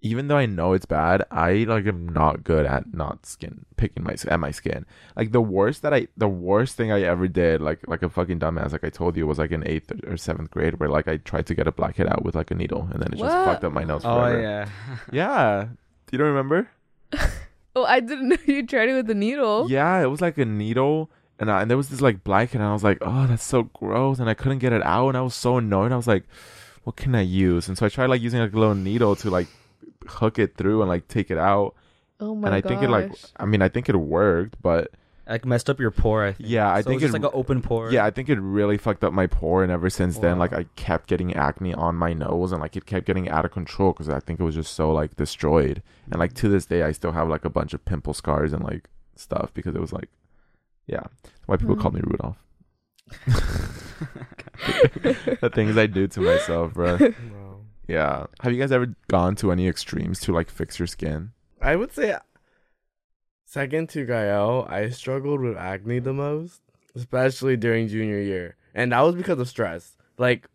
even 0.00 0.28
though 0.28 0.36
I 0.36 0.46
know 0.46 0.74
it's 0.74 0.86
bad, 0.86 1.24
I 1.30 1.64
like 1.68 1.86
am 1.86 2.08
not 2.08 2.44
good 2.44 2.66
at 2.66 2.94
not 2.94 3.26
skin 3.26 3.64
picking 3.76 4.04
my 4.04 4.16
at 4.28 4.38
my 4.38 4.50
skin. 4.50 4.86
Like 5.16 5.32
the 5.32 5.40
worst 5.40 5.82
that 5.82 5.92
I 5.92 6.08
the 6.16 6.28
worst 6.28 6.76
thing 6.76 6.92
I 6.92 7.02
ever 7.02 7.26
did, 7.26 7.60
like 7.60 7.86
like 7.88 8.02
a 8.02 8.08
fucking 8.08 8.38
dumbass, 8.38 8.72
like 8.72 8.84
I 8.84 8.90
told 8.90 9.16
you, 9.16 9.26
was 9.26 9.38
like 9.38 9.50
in 9.50 9.66
eighth 9.66 9.92
or 10.06 10.16
seventh 10.16 10.50
grade, 10.50 10.78
where 10.78 10.88
like 10.88 11.08
I 11.08 11.16
tried 11.16 11.46
to 11.46 11.54
get 11.54 11.66
a 11.66 11.72
blackhead 11.72 12.06
out 12.06 12.24
with 12.24 12.36
like 12.36 12.50
a 12.50 12.54
needle, 12.54 12.88
and 12.92 13.02
then 13.02 13.12
it 13.12 13.18
just 13.18 13.34
fucked 13.34 13.64
up 13.64 13.72
my 13.72 13.84
nose 13.84 14.02
Forever. 14.02 14.20
Oh 14.20 14.32
forever. 14.32 14.42
yeah. 14.42 14.68
yeah. 15.12 15.68
You 16.12 16.18
don't 16.18 16.28
remember? 16.28 16.70
Oh, 17.76 17.84
I 17.84 18.00
didn't 18.00 18.28
know 18.28 18.36
you 18.44 18.66
tried 18.66 18.88
it 18.88 18.94
with 18.94 19.08
a 19.08 19.14
needle. 19.14 19.70
Yeah, 19.70 20.02
it 20.02 20.06
was 20.06 20.20
like 20.20 20.36
a 20.36 20.44
needle, 20.44 21.10
and 21.38 21.48
I, 21.48 21.60
and 21.62 21.70
there 21.70 21.76
was 21.76 21.90
this 21.90 22.00
like 22.00 22.24
blackhead, 22.24 22.60
and 22.60 22.68
I 22.68 22.72
was 22.72 22.82
like, 22.82 22.98
oh, 23.02 23.28
that's 23.28 23.44
so 23.44 23.64
gross, 23.64 24.18
and 24.18 24.28
I 24.28 24.34
couldn't 24.34 24.58
get 24.58 24.72
it 24.72 24.82
out, 24.82 25.10
and 25.10 25.16
I 25.16 25.20
was 25.20 25.36
so 25.36 25.58
annoyed. 25.58 25.92
I 25.92 25.96
was 25.96 26.08
like, 26.08 26.24
what 26.82 26.96
can 26.96 27.14
I 27.14 27.20
use? 27.20 27.68
And 27.68 27.78
so 27.78 27.86
I 27.86 27.88
tried 27.88 28.06
like 28.06 28.20
using 28.20 28.40
like 28.40 28.52
a 28.52 28.58
little 28.58 28.74
needle 28.74 29.14
to 29.16 29.30
like 29.30 29.46
hook 30.08 30.38
it 30.38 30.56
through 30.56 30.80
and 30.82 30.88
like 30.88 31.08
take 31.08 31.30
it 31.30 31.38
out. 31.38 31.74
Oh 32.20 32.34
my 32.34 32.48
and 32.48 32.54
I 32.54 32.60
gosh. 32.60 32.68
think 32.70 32.82
it 32.82 32.90
like 32.90 33.12
I 33.36 33.44
mean 33.44 33.62
I 33.62 33.68
think 33.68 33.88
it 33.88 33.96
worked, 33.96 34.60
but 34.62 34.90
Like 35.28 35.44
messed 35.44 35.68
up 35.70 35.78
your 35.78 35.90
pore. 35.90 36.24
I 36.24 36.32
think. 36.32 36.48
yeah, 36.48 36.68
I 36.72 36.80
So 36.80 36.88
think 36.90 37.02
it's 37.02 37.12
just 37.12 37.16
it 37.16 37.22
like 37.22 37.32
an 37.32 37.38
open 37.38 37.62
pore. 37.62 37.90
yeah, 37.92 38.04
I 38.04 38.10
think 38.10 38.28
it 38.28 38.40
really 38.40 38.76
fucked 38.78 39.04
up 39.04 39.12
my 39.12 39.26
pore, 39.26 39.62
and 39.62 39.70
ever 39.70 39.88
since 39.90 40.18
then, 40.18 40.38
like 40.38 40.52
I 40.52 40.64
kept 40.74 41.06
getting 41.08 41.34
acne 41.34 41.74
on 41.74 41.94
my 41.94 42.12
nose, 42.14 42.50
and 42.50 42.60
like 42.60 42.76
it 42.76 42.86
kept 42.86 43.06
getting 43.06 43.28
out 43.28 43.44
of 43.44 43.52
control 43.52 43.92
because 43.92 44.08
I 44.08 44.20
think 44.20 44.40
it 44.40 44.42
was 44.42 44.54
just 44.56 44.72
so 44.74 44.90
like 44.90 45.16
destroyed, 45.16 45.82
and 46.10 46.18
like 46.18 46.32
to 46.34 46.48
this 46.48 46.66
day, 46.66 46.82
I 46.82 46.92
still 46.92 47.12
have 47.12 47.28
like 47.28 47.44
a 47.44 47.50
bunch 47.50 47.72
of 47.74 47.84
pimple 47.84 48.14
scars 48.14 48.52
and 48.52 48.64
like 48.64 48.88
stuff 49.16 49.52
because 49.54 49.74
it 49.76 49.80
was 49.80 49.92
like, 49.92 50.08
yeah, 50.86 51.04
why 51.46 51.56
people 51.56 51.74
Hmm. 51.76 51.82
call 51.82 51.90
me 51.92 52.00
Rudolph. 52.02 52.38
the 55.40 55.50
things 55.54 55.76
I 55.76 55.86
do 55.86 56.06
to 56.08 56.20
myself, 56.20 56.74
bro. 56.74 56.98
Yeah. 57.88 58.26
Have 58.40 58.52
you 58.52 58.60
guys 58.60 58.70
ever 58.70 58.94
gone 59.08 59.34
to 59.36 59.50
any 59.50 59.66
extremes 59.66 60.20
to 60.20 60.32
like 60.32 60.50
fix 60.50 60.78
your 60.78 60.86
skin? 60.86 61.32
I 61.60 61.74
would 61.74 61.92
say 61.92 62.16
second 63.48 63.88
to 63.88 64.04
Gael, 64.04 64.66
I 64.68 64.90
struggled 64.90 65.40
with 65.40 65.56
acne 65.56 65.98
the 65.98 66.12
most, 66.12 66.60
especially 66.94 67.56
during 67.56 67.88
junior 67.88 68.20
year. 68.20 68.56
And 68.74 68.92
that 68.92 69.00
was 69.00 69.14
because 69.14 69.40
of 69.40 69.48
stress. 69.48 69.96
Like 70.18 70.48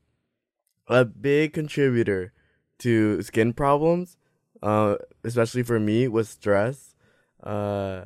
a 0.87 1.03
big 1.03 1.53
contributor 1.53 2.31
to 2.79 3.21
skin 3.23 3.53
problems, 3.53 4.15
uh, 4.61 4.97
especially 5.23 5.63
for 5.63 5.79
me, 5.79 6.07
was 6.07 6.29
stress. 6.29 6.93
Uh, 7.41 8.05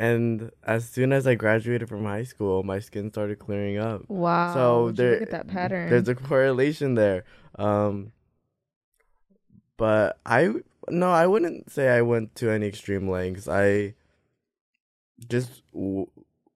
and 0.00 0.50
as 0.64 0.88
soon 0.88 1.12
as 1.12 1.26
I 1.26 1.34
graduated 1.34 1.86
from 1.90 2.04
high 2.04 2.24
school, 2.24 2.62
my 2.62 2.78
skin 2.78 3.10
started 3.10 3.38
clearing 3.38 3.76
up. 3.76 4.08
Wow. 4.08 4.54
So 4.54 4.92
there, 4.92 5.12
look 5.12 5.22
at 5.24 5.30
that 5.32 5.46
pattern. 5.46 5.90
There's 5.90 6.08
a 6.08 6.14
correlation 6.14 6.94
there. 6.94 7.24
Um, 7.58 8.12
but 9.76 10.18
I 10.24 10.54
no, 10.88 11.10
I 11.10 11.26
wouldn't 11.26 11.70
say 11.70 11.90
I 11.90 12.00
went 12.00 12.34
to 12.36 12.50
any 12.50 12.66
extreme 12.66 13.10
lengths. 13.10 13.46
I 13.46 13.92
just 15.28 15.62
w- 15.74 16.10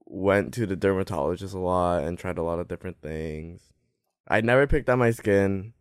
went 0.06 0.54
to 0.54 0.64
the 0.64 0.74
dermatologist 0.74 1.52
a 1.52 1.58
lot 1.58 2.02
and 2.02 2.18
tried 2.18 2.38
a 2.38 2.42
lot 2.42 2.60
of 2.60 2.68
different 2.68 3.02
things. 3.02 3.60
I 4.26 4.40
never 4.40 4.66
picked 4.66 4.88
out 4.88 4.96
my 4.98 5.10
skin. 5.10 5.74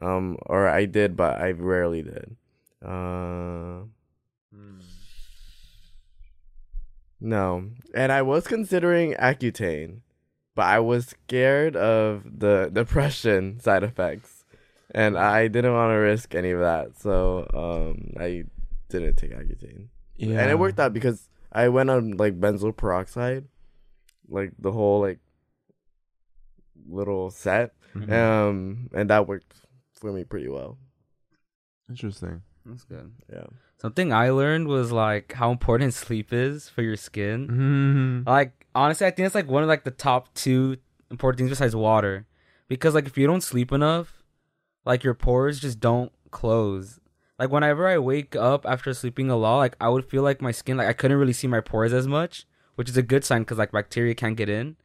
Um, 0.00 0.38
or 0.46 0.68
I 0.68 0.86
did, 0.86 1.16
but 1.16 1.40
I 1.40 1.50
rarely 1.50 2.02
did. 2.02 2.36
Uh, 2.80 3.86
no, 7.22 7.70
and 7.94 8.10
I 8.12 8.22
was 8.22 8.46
considering 8.46 9.14
Accutane, 9.14 10.00
but 10.54 10.66
I 10.66 10.80
was 10.80 11.06
scared 11.06 11.76
of 11.76 12.24
the 12.40 12.68
depression 12.72 13.60
side 13.60 13.82
effects, 13.84 14.44
and 14.94 15.16
I 15.16 15.48
didn't 15.48 15.72
want 15.72 15.90
to 15.92 15.96
risk 15.96 16.34
any 16.34 16.50
of 16.50 16.60
that, 16.60 16.98
so 16.98 17.48
um, 17.54 18.12
I 18.20 18.44
didn't 18.88 19.16
take 19.16 19.30
Accutane. 19.32 19.86
Yeah. 20.16 20.40
And 20.40 20.50
it 20.50 20.58
worked 20.58 20.78
out 20.80 20.92
because 20.92 21.28
I 21.52 21.68
went 21.68 21.90
on 21.90 22.16
like 22.16 22.38
benzoyl 22.40 22.76
peroxide, 22.76 23.44
like 24.28 24.52
the 24.58 24.72
whole 24.72 25.00
like 25.00 25.18
little 26.88 27.30
set, 27.30 27.72
Mhm. 27.94 28.10
um, 28.12 28.90
and 28.94 29.08
that 29.10 29.26
worked 29.28 29.54
for 29.94 30.12
me 30.12 30.24
pretty 30.24 30.48
well. 30.48 30.78
Interesting. 31.88 32.42
That's 32.66 32.84
good. 32.84 33.12
Yeah. 33.32 33.46
Something 33.82 34.12
I 34.12 34.30
learned 34.30 34.68
was 34.68 34.92
like 34.92 35.32
how 35.32 35.50
important 35.50 35.92
sleep 36.04 36.32
is 36.32 36.68
for 36.68 36.82
your 36.82 36.94
skin. 36.94 37.48
Mm-hmm. 37.48 38.30
Like 38.30 38.64
honestly, 38.76 39.08
I 39.08 39.10
think 39.10 39.26
it's 39.26 39.34
like 39.34 39.48
one 39.48 39.64
of 39.64 39.68
like 39.68 39.82
the 39.82 39.90
top 39.90 40.32
two 40.34 40.76
important 41.10 41.38
things 41.38 41.50
besides 41.50 41.74
water, 41.74 42.28
because 42.68 42.94
like 42.94 43.06
if 43.06 43.18
you 43.18 43.26
don't 43.26 43.40
sleep 43.40 43.72
enough, 43.72 44.22
like 44.84 45.02
your 45.02 45.14
pores 45.14 45.58
just 45.58 45.80
don't 45.80 46.12
close. 46.30 47.00
Like 47.40 47.50
whenever 47.50 47.88
I 47.88 47.98
wake 47.98 48.36
up 48.36 48.64
after 48.66 48.94
sleeping 48.94 49.30
a 49.30 49.36
lot, 49.36 49.58
like 49.58 49.74
I 49.80 49.88
would 49.88 50.04
feel 50.04 50.22
like 50.22 50.40
my 50.40 50.52
skin 50.52 50.76
like 50.76 50.86
I 50.86 50.92
couldn't 50.92 51.18
really 51.18 51.32
see 51.32 51.48
my 51.48 51.60
pores 51.60 51.92
as 51.92 52.06
much, 52.06 52.46
which 52.76 52.88
is 52.88 52.96
a 52.96 53.02
good 53.02 53.24
sign 53.24 53.42
because 53.42 53.58
like 53.58 53.72
bacteria 53.72 54.14
can't 54.14 54.36
get 54.36 54.48
in. 54.48 54.76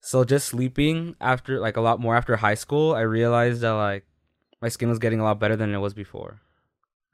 So 0.00 0.24
just 0.24 0.48
sleeping 0.48 1.16
after 1.20 1.60
like 1.60 1.76
a 1.76 1.82
lot 1.82 2.00
more 2.00 2.16
after 2.16 2.36
high 2.36 2.54
school, 2.54 2.94
I 2.94 3.02
realized 3.02 3.60
that 3.60 3.72
like 3.72 4.06
my 4.62 4.70
skin 4.70 4.88
was 4.88 4.98
getting 4.98 5.20
a 5.20 5.24
lot 5.24 5.38
better 5.38 5.54
than 5.54 5.74
it 5.74 5.80
was 5.80 5.92
before. 5.92 6.40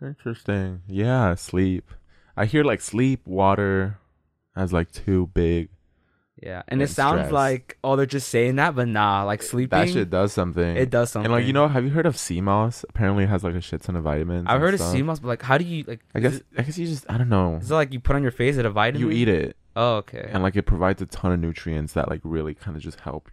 Interesting. 0.02 0.82
Yeah, 0.86 1.34
sleep. 1.34 1.90
I 2.36 2.46
hear 2.46 2.64
like 2.64 2.80
sleep, 2.80 3.26
water 3.26 3.98
as 4.56 4.72
like 4.72 4.90
too 4.90 5.30
big. 5.34 5.68
Yeah, 6.42 6.62
and 6.66 6.82
it 6.82 6.88
sounds 6.88 7.20
stress. 7.20 7.32
like 7.32 7.78
oh 7.84 7.94
they're 7.94 8.06
just 8.06 8.28
saying 8.28 8.56
that, 8.56 8.74
but 8.74 8.88
nah, 8.88 9.22
like 9.22 9.42
sleeping 9.42 9.78
That 9.78 9.88
shit 9.90 10.10
does 10.10 10.32
something. 10.32 10.76
it 10.76 10.90
does 10.90 11.10
something. 11.10 11.26
And 11.26 11.32
like 11.32 11.46
you 11.46 11.52
know, 11.52 11.68
have 11.68 11.84
you 11.84 11.90
heard 11.90 12.06
of 12.06 12.16
sea 12.16 12.40
moss? 12.40 12.84
Apparently, 12.88 13.24
it 13.24 13.28
has 13.28 13.44
like 13.44 13.54
a 13.54 13.60
shit 13.60 13.82
ton 13.82 13.94
of 13.96 14.02
vitamins. 14.02 14.46
I've 14.48 14.60
heard 14.60 14.74
of 14.74 14.80
stuff. 14.80 14.92
sea 14.92 15.02
moss, 15.02 15.20
but 15.20 15.28
like, 15.28 15.42
how 15.42 15.56
do 15.58 15.64
you 15.64 15.84
like? 15.86 16.00
I 16.14 16.20
guess 16.20 16.36
it- 16.36 16.46
I 16.58 16.62
guess 16.62 16.78
you 16.78 16.86
just 16.86 17.04
I 17.08 17.16
don't 17.18 17.28
know. 17.28 17.56
is 17.56 17.70
it 17.70 17.74
like 17.74 17.92
you 17.92 18.00
put 18.00 18.16
on 18.16 18.22
your 18.22 18.32
face 18.32 18.58
at 18.58 18.66
a 18.66 18.70
vitamin? 18.70 19.02
You 19.02 19.10
eat 19.14 19.28
it, 19.28 19.56
Oh, 19.76 19.96
okay. 19.98 20.28
and 20.32 20.42
like 20.42 20.56
it 20.56 20.62
provides 20.62 21.00
a 21.02 21.06
ton 21.06 21.30
of 21.32 21.38
nutrients 21.38 21.92
that 21.92 22.08
like 22.08 22.20
really 22.24 22.54
kind 22.54 22.76
of 22.76 22.82
just 22.82 23.00
help 23.00 23.30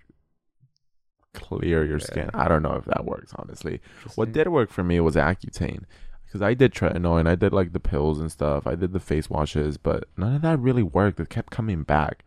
clear 1.34 1.86
your 1.86 2.00
skin. 2.00 2.30
I 2.34 2.48
don't 2.48 2.62
know 2.64 2.74
if 2.74 2.86
that 2.86 3.06
works 3.06 3.32
honestly. 3.38 3.82
What 4.16 4.32
did 4.34 4.48
work 4.50 4.70
for 4.72 4.84
me 4.84 5.00
was 5.00 5.16
Accutane. 5.16 5.84
Because 6.30 6.44
I 6.44 6.54
did 6.54 6.76
tretinoin, 6.76 7.28
I 7.28 7.34
did 7.34 7.54
like 7.54 7.74
the 7.74 7.80
pills 7.80 8.20
and 8.20 8.32
stuff, 8.32 8.68
I 8.68 8.76
did 8.76 8.94
the 8.94 9.00
face 9.00 9.32
washes, 9.32 9.78
but 9.78 10.04
none 10.16 10.36
of 10.36 10.44
that 10.44 10.60
really 10.60 10.84
worked. 10.84 11.20
It 11.20 11.28
kept 11.30 11.50
coming 11.50 11.82
back. 11.82 12.24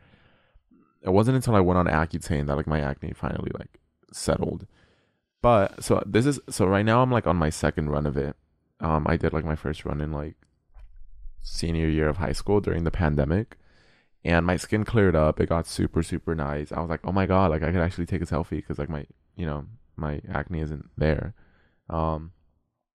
It 1.02 1.10
wasn't 1.10 1.36
until 1.36 1.54
I 1.54 1.60
went 1.60 1.78
on 1.78 1.86
Accutane 1.86 2.48
that 2.48 2.56
like 2.56 2.66
my 2.66 2.80
acne 2.80 3.12
finally 3.12 3.52
like 3.56 3.78
settled. 4.12 4.66
But 5.40 5.84
so 5.84 6.02
this 6.04 6.26
is 6.26 6.40
so 6.50 6.66
right 6.66 6.84
now 6.84 7.00
I'm 7.00 7.12
like 7.12 7.28
on 7.28 7.36
my 7.36 7.48
second 7.48 7.90
run 7.90 8.06
of 8.06 8.16
it. 8.16 8.34
Um, 8.80 9.06
I 9.08 9.16
did 9.16 9.32
like 9.32 9.44
my 9.44 9.54
first 9.54 9.84
run 9.84 10.00
in 10.00 10.10
like 10.10 10.34
senior 11.40 11.88
year 11.88 12.08
of 12.08 12.16
high 12.16 12.32
school 12.32 12.60
during 12.60 12.82
the 12.82 12.90
pandemic, 12.90 13.56
and 14.24 14.44
my 14.44 14.56
skin 14.56 14.84
cleared 14.84 15.14
up. 15.14 15.38
It 15.38 15.48
got 15.48 15.68
super 15.68 16.02
super 16.02 16.34
nice. 16.34 16.72
I 16.72 16.80
was 16.80 16.90
like, 16.90 17.00
oh 17.04 17.12
my 17.12 17.26
god, 17.26 17.52
like 17.52 17.62
I 17.62 17.70
could 17.70 17.82
actually 17.82 18.06
take 18.06 18.22
a 18.22 18.26
selfie 18.26 18.50
because 18.50 18.80
like 18.80 18.90
my 18.90 19.06
you 19.36 19.46
know 19.46 19.66
my 19.94 20.20
acne 20.28 20.60
isn't 20.60 20.90
there. 20.96 21.34
Um, 21.88 22.32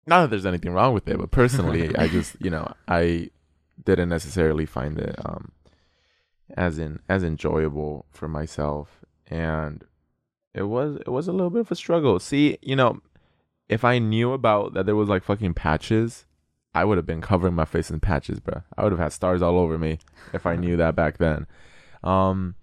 not 0.06 0.22
that 0.22 0.30
there's 0.30 0.46
anything 0.46 0.72
wrong 0.72 0.94
with 0.94 1.08
it, 1.08 1.18
but 1.18 1.30
personally, 1.30 1.94
I 1.98 2.08
just 2.08 2.36
you 2.40 2.50
know 2.50 2.72
I 2.88 3.30
didn't 3.84 4.08
necessarily 4.08 4.66
find 4.66 4.98
it 4.98 5.16
um 5.24 5.52
as 6.56 6.78
in 6.78 7.00
as 7.08 7.22
enjoyable 7.24 8.06
for 8.10 8.28
myself, 8.28 9.04
and 9.26 9.84
it 10.54 10.64
was 10.64 10.96
it 10.96 11.08
was 11.08 11.28
a 11.28 11.32
little 11.32 11.50
bit 11.50 11.60
of 11.60 11.70
a 11.70 11.76
struggle. 11.76 12.18
See, 12.18 12.58
you 12.62 12.76
know, 12.76 13.00
if 13.68 13.84
I 13.84 13.98
knew 13.98 14.32
about 14.32 14.74
that 14.74 14.86
there 14.86 14.96
was 14.96 15.08
like 15.08 15.22
fucking 15.22 15.54
patches, 15.54 16.26
I 16.74 16.84
would 16.84 16.98
have 16.98 17.06
been 17.06 17.20
covering 17.20 17.54
my 17.54 17.64
face 17.64 17.90
in 17.90 18.00
patches, 18.00 18.40
bro. 18.40 18.62
I 18.76 18.82
would 18.82 18.92
have 18.92 18.98
had 18.98 19.12
stars 19.12 19.42
all 19.42 19.58
over 19.58 19.78
me 19.78 19.98
if 20.32 20.46
I 20.46 20.56
knew 20.56 20.76
that 20.76 20.94
back 20.94 21.18
then. 21.18 21.46
Um, 22.02 22.56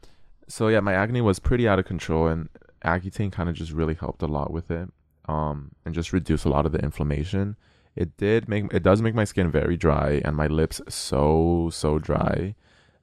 so 0.47 0.67
yeah, 0.67 0.79
my 0.79 0.93
acne 0.93 1.21
was 1.21 1.39
pretty 1.39 1.67
out 1.67 1.79
of 1.79 1.85
control, 1.85 2.27
and 2.27 2.49
Accutane 2.83 3.31
kind 3.31 3.49
of 3.49 3.55
just 3.55 3.71
really 3.71 3.93
helped 3.93 4.21
a 4.21 4.27
lot 4.27 4.51
with 4.51 4.71
it. 4.71 4.89
Um, 5.29 5.71
and 5.85 5.93
just 5.93 6.11
reduce 6.11 6.43
a 6.43 6.49
lot 6.49 6.65
of 6.65 6.71
the 6.71 6.79
inflammation. 6.79 7.55
It 7.95 8.17
did 8.17 8.49
make 8.49 8.73
it 8.73 8.83
does 8.83 9.01
make 9.01 9.13
my 9.13 9.25
skin 9.25 9.51
very 9.51 9.77
dry 9.77 10.21
and 10.25 10.35
my 10.35 10.47
lips 10.47 10.81
so 10.87 11.69
so 11.71 11.99
dry. 11.99 12.55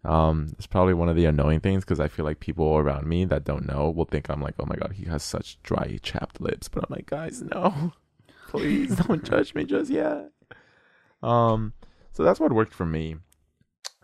Um, 0.05 0.49
it's 0.57 0.67
probably 0.67 0.95
one 0.95 1.09
of 1.09 1.17
the 1.17 1.25
annoying 1.25 1.61
things 1.61 1.85
because 1.85 2.01
I 2.01 2.09
feel 2.09 2.25
like 2.25 2.41
people 2.41 2.77
around 2.77 3.07
me 3.07 3.25
that 3.27 3.45
don't 3.45 3.67
know 3.67 3.91
will 3.91 4.05
think 4.05 4.29
I'm 4.29 4.41
like, 4.41 4.55
oh 4.59 4.67
my 4.67 4.77
god, 4.77 4.93
he 4.93 5.05
has 5.07 5.23
such 5.23 5.61
dry, 5.63 5.99
chapped 6.03 6.41
lips. 6.41 6.69
But 6.69 6.85
I'm 6.85 6.95
like, 6.97 7.07
guys, 7.07 7.43
no, 7.43 7.93
please 8.49 8.97
don't 8.97 9.25
judge 9.25 9.55
me 9.55 9.65
just 9.65 9.91
yet. 9.91 10.31
Um, 11.23 11.73
so 12.13 12.23
that's 12.23 12.41
what 12.41 12.53
worked 12.53 12.75
for 12.75 12.87
me. 12.87 13.17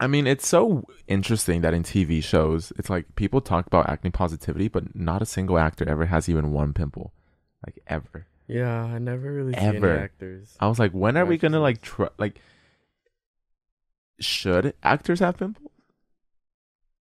I 0.01 0.09
mean, 0.09 0.27
it's 0.27 0.47
so 0.47 0.85
interesting 1.07 1.61
that 1.61 1.75
in 1.75 1.85
TV 1.85 2.23
shows, 2.23 2.73
it's 2.77 2.91
like 2.91 3.15
people 3.15 3.41
talk 3.41 3.67
about 3.67 3.89
acne 3.89 4.11
positivity, 4.11 4.67
but 4.67 4.97
not 4.97 5.23
a 5.23 5.27
single 5.27 5.59
actor 5.59 5.89
ever 5.89 6.07
has 6.07 6.29
even 6.29 6.51
one 6.51 6.73
pimple, 6.73 7.13
like 7.67 7.79
ever. 7.87 8.27
Yeah, 8.49 8.85
I 8.85 8.99
never 8.99 9.33
really 9.33 9.53
see 9.55 9.59
Ever. 9.61 9.91
any 9.93 10.03
actors. 10.03 10.57
I 10.61 10.69
was 10.69 10.79
like, 10.79 10.93
when 10.93 11.17
are 11.17 11.25
we 11.25 11.39
gonna 11.39 11.61
like 11.61 11.81
try 11.81 12.09
like? 12.19 12.41
Should 14.21 14.75
actors 14.83 15.21
have 15.21 15.39
pimples? 15.39 15.71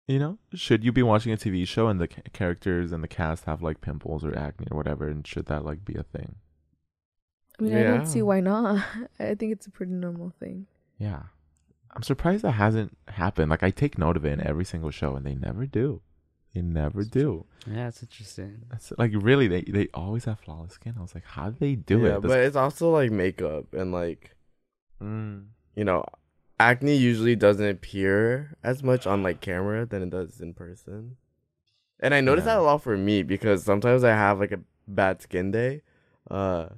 You 0.07 0.19
know, 0.19 0.37
should 0.53 0.83
you 0.83 0.91
be 0.91 1.01
watching 1.01 1.33
a 1.33 1.37
TV 1.37 1.67
show 1.67 1.87
and 1.87 1.99
the 1.99 2.07
ca- 2.07 2.21
characters 2.31 2.91
and 2.91 3.03
the 3.03 3.07
cast 3.07 3.45
have 3.45 3.61
like 3.63 3.81
pimples 3.81 4.23
or 4.23 4.37
acne 4.37 4.67
or 4.69 4.77
whatever, 4.77 5.07
and 5.07 5.25
should 5.25 5.47
that 5.47 5.65
like 5.65 5.83
be 5.83 5.95
a 5.95 6.03
thing? 6.03 6.35
I 7.59 7.63
mean, 7.63 7.75
I 7.77 7.83
don't 7.83 8.05
see 8.05 8.21
why 8.21 8.39
not. 8.39 8.85
I 9.19 9.35
think 9.35 9.51
it's 9.53 9.65
a 9.65 9.71
pretty 9.71 9.93
normal 9.93 10.33
thing. 10.39 10.67
Yeah, 10.99 11.23
I'm 11.95 12.03
surprised 12.03 12.43
that 12.43 12.51
hasn't 12.51 12.97
happened. 13.07 13.49
Like 13.49 13.63
I 13.63 13.71
take 13.71 13.97
note 13.97 14.17
of 14.17 14.25
it 14.25 14.33
in 14.33 14.41
every 14.45 14.65
single 14.65 14.91
show, 14.91 15.15
and 15.15 15.25
they 15.25 15.35
never 15.35 15.65
do. 15.65 16.01
They 16.55 16.61
never 16.61 17.03
do. 17.03 17.45
yeah, 17.67 17.89
it's 17.89 18.01
interesting. 18.01 18.63
That's 18.71 18.91
like 18.97 19.11
really, 19.13 19.47
they 19.49 19.61
they 19.63 19.89
always 19.93 20.23
have 20.25 20.39
flawless 20.39 20.73
skin. 20.73 20.95
I 20.97 21.01
was 21.01 21.13
like, 21.13 21.25
how 21.25 21.49
do 21.49 21.57
they 21.59 21.75
do 21.75 22.05
yeah, 22.05 22.15
it? 22.15 22.21
but 22.21 22.39
it's 22.39 22.55
also 22.55 22.89
like 22.89 23.11
makeup 23.11 23.73
and 23.73 23.91
like 23.91 24.31
Mm. 25.03 25.47
you 25.75 25.83
know, 25.83 26.05
acne 26.57 26.95
usually 26.95 27.35
doesn't 27.35 27.67
appear 27.67 28.55
as 28.63 28.81
much 28.81 29.05
on 29.05 29.21
like 29.21 29.41
camera 29.41 29.85
than 29.85 30.01
it 30.03 30.09
does 30.09 30.39
in 30.39 30.53
person. 30.53 31.17
And 31.99 32.13
I 32.13 32.21
notice 32.21 32.45
that 32.45 32.57
a 32.57 32.61
lot 32.61 32.81
for 32.81 32.95
me 32.97 33.21
because 33.23 33.63
sometimes 33.63 34.03
I 34.05 34.11
have 34.11 34.39
like 34.39 34.53
a 34.53 34.61
bad 34.87 35.21
skin 35.21 35.51
day, 35.51 35.81
uh, 36.31 36.69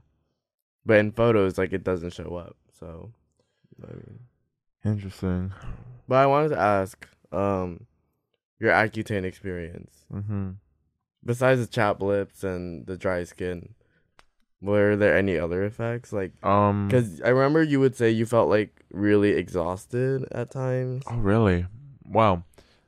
but 0.86 0.98
in 0.98 1.12
photos 1.12 1.58
like 1.60 1.74
it 1.74 1.84
doesn't 1.84 2.13
show 2.13 2.36
up. 2.36 2.56
So, 2.80 3.12
I 3.84 3.92
mean, 3.94 4.20
interesting. 4.84 5.54
but 6.08 6.16
I 6.16 6.26
wanted 6.26 6.50
to 6.50 6.60
ask, 6.60 7.08
um, 7.32 7.86
your 8.60 8.72
Accutane 8.72 9.24
experience 9.24 10.06
Mm-hmm. 10.13 10.52
besides 11.24 11.60
the 11.62 11.67
chapped 11.67 12.02
lips 12.02 12.43
and 12.43 12.86
the 12.88 12.98
dry 12.98 13.24
skin. 13.24 13.74
Were 14.62 14.96
there 14.96 15.15
any 15.15 15.38
other 15.38 15.63
effects 15.63 16.12
like? 16.12 16.32
Um. 16.43 16.88
Because 16.88 17.22
I 17.22 17.30
remember 17.30 17.62
you 17.62 17.80
would 17.80 17.96
say 17.96 18.10
you 18.10 18.26
felt 18.26 18.50
like 18.50 18.84
really 18.91 19.32
exhausted 19.32 20.26
at 20.32 20.50
times. 20.50 21.04
Oh, 21.06 21.17
really? 21.17 21.67
Wow. 22.04 22.43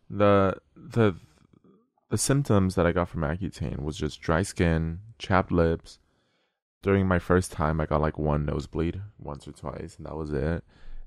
The 0.10 0.56
the 0.76 1.16
the 2.10 2.18
symptoms 2.18 2.74
that 2.74 2.88
I 2.88 2.92
got 2.92 3.08
from 3.10 3.22
Accutane 3.22 3.82
was 3.84 3.98
just 3.98 4.20
dry 4.20 4.42
skin, 4.42 5.00
chapped 5.20 5.52
lips. 5.52 6.00
During 6.82 7.08
my 7.08 7.20
first 7.20 7.52
time, 7.52 7.80
I 7.80 7.86
got 7.86 8.02
like 8.02 8.18
one 8.18 8.46
nosebleed 8.46 9.02
once 9.20 9.48
or 9.48 9.52
twice, 9.52 9.96
and 9.98 10.08
that 10.08 10.16
was 10.16 10.32
it. 10.32 10.64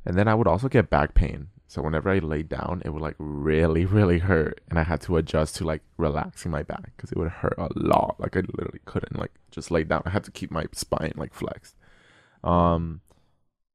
And 0.06 0.16
then 0.16 0.28
I 0.28 0.34
would 0.36 0.46
also 0.46 0.68
get 0.68 0.90
back 0.90 1.14
pain. 1.14 1.48
So 1.72 1.80
whenever 1.80 2.10
I 2.10 2.18
laid 2.18 2.50
down, 2.50 2.82
it 2.84 2.90
would 2.90 3.00
like 3.00 3.14
really, 3.18 3.86
really 3.86 4.18
hurt, 4.18 4.60
and 4.68 4.78
I 4.78 4.82
had 4.82 5.00
to 5.02 5.16
adjust 5.16 5.56
to 5.56 5.64
like 5.64 5.80
relaxing 5.96 6.50
my 6.50 6.62
back 6.62 6.92
because 6.94 7.10
it 7.10 7.16
would 7.16 7.30
hurt 7.30 7.54
a 7.56 7.70
lot. 7.74 8.16
Like 8.18 8.36
I 8.36 8.40
literally 8.40 8.80
couldn't 8.84 9.18
like 9.18 9.30
just 9.50 9.70
lay 9.70 9.82
down. 9.82 10.02
I 10.04 10.10
had 10.10 10.22
to 10.24 10.30
keep 10.30 10.50
my 10.50 10.66
spine 10.72 11.14
like 11.16 11.32
flexed. 11.32 11.74
Um, 12.44 13.00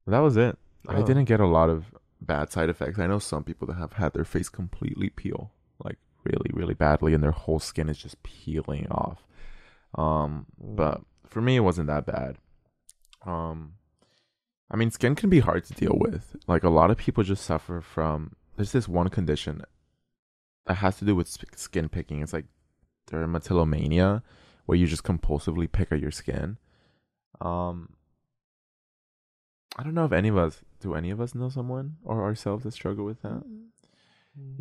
that 0.05 0.19
was 0.19 0.37
it. 0.37 0.59
I 0.87 0.97
Oh. 0.97 1.05
didn't 1.07 1.25
get 1.25 1.39
a 1.39 1.47
lot 1.47 1.71
of 1.71 1.85
bad 2.21 2.51
side 2.51 2.69
effects. 2.69 2.99
I 2.99 3.07
know 3.07 3.17
some 3.17 3.43
people 3.43 3.65
that 3.69 3.77
have 3.77 3.93
had 3.93 4.13
their 4.13 4.25
face 4.25 4.47
completely 4.47 5.09
peel, 5.09 5.49
like 5.83 5.97
really, 6.23 6.51
really 6.53 6.75
badly, 6.75 7.15
and 7.15 7.23
their 7.23 7.31
whole 7.31 7.57
skin 7.59 7.89
is 7.89 7.97
just 7.97 8.21
peeling 8.21 8.85
off. 8.91 9.25
Um, 9.95 10.45
but 10.59 11.01
for 11.25 11.41
me, 11.41 11.55
it 11.55 11.61
wasn't 11.61 11.87
that 11.87 12.05
bad. 12.05 12.37
Um, 13.25 13.73
I 14.69 14.75
mean, 14.75 14.91
skin 14.91 15.15
can 15.15 15.29
be 15.29 15.39
hard 15.39 15.63
to 15.65 15.73
deal 15.73 15.95
with. 15.97 16.35
Like 16.47 16.63
a 16.63 16.69
lot 16.69 16.91
of 16.91 16.97
people 16.97 17.23
just 17.23 17.45
suffer 17.45 17.81
from. 17.81 18.33
There's 18.55 18.71
this 18.71 18.87
one 18.87 19.09
condition 19.09 19.61
that 20.65 20.75
has 20.75 20.97
to 20.97 21.05
do 21.05 21.15
with 21.15 21.29
sp- 21.29 21.55
skin 21.55 21.89
picking. 21.89 22.21
It's 22.21 22.33
like 22.33 22.45
dermatillomania, 23.09 24.23
where 24.65 24.77
you 24.77 24.87
just 24.87 25.03
compulsively 25.03 25.71
pick 25.71 25.91
at 25.91 25.99
your 25.99 26.11
skin. 26.11 26.57
Um, 27.39 27.93
I 29.77 29.83
don't 29.83 29.93
know 29.93 30.05
if 30.05 30.11
any 30.11 30.29
of 30.29 30.37
us 30.37 30.61
do. 30.79 30.95
Any 30.95 31.11
of 31.11 31.21
us 31.21 31.35
know 31.35 31.49
someone 31.49 31.97
or 32.03 32.23
ourselves 32.23 32.63
that 32.63 32.71
struggle 32.71 33.05
with 33.05 33.21
that? 33.21 33.43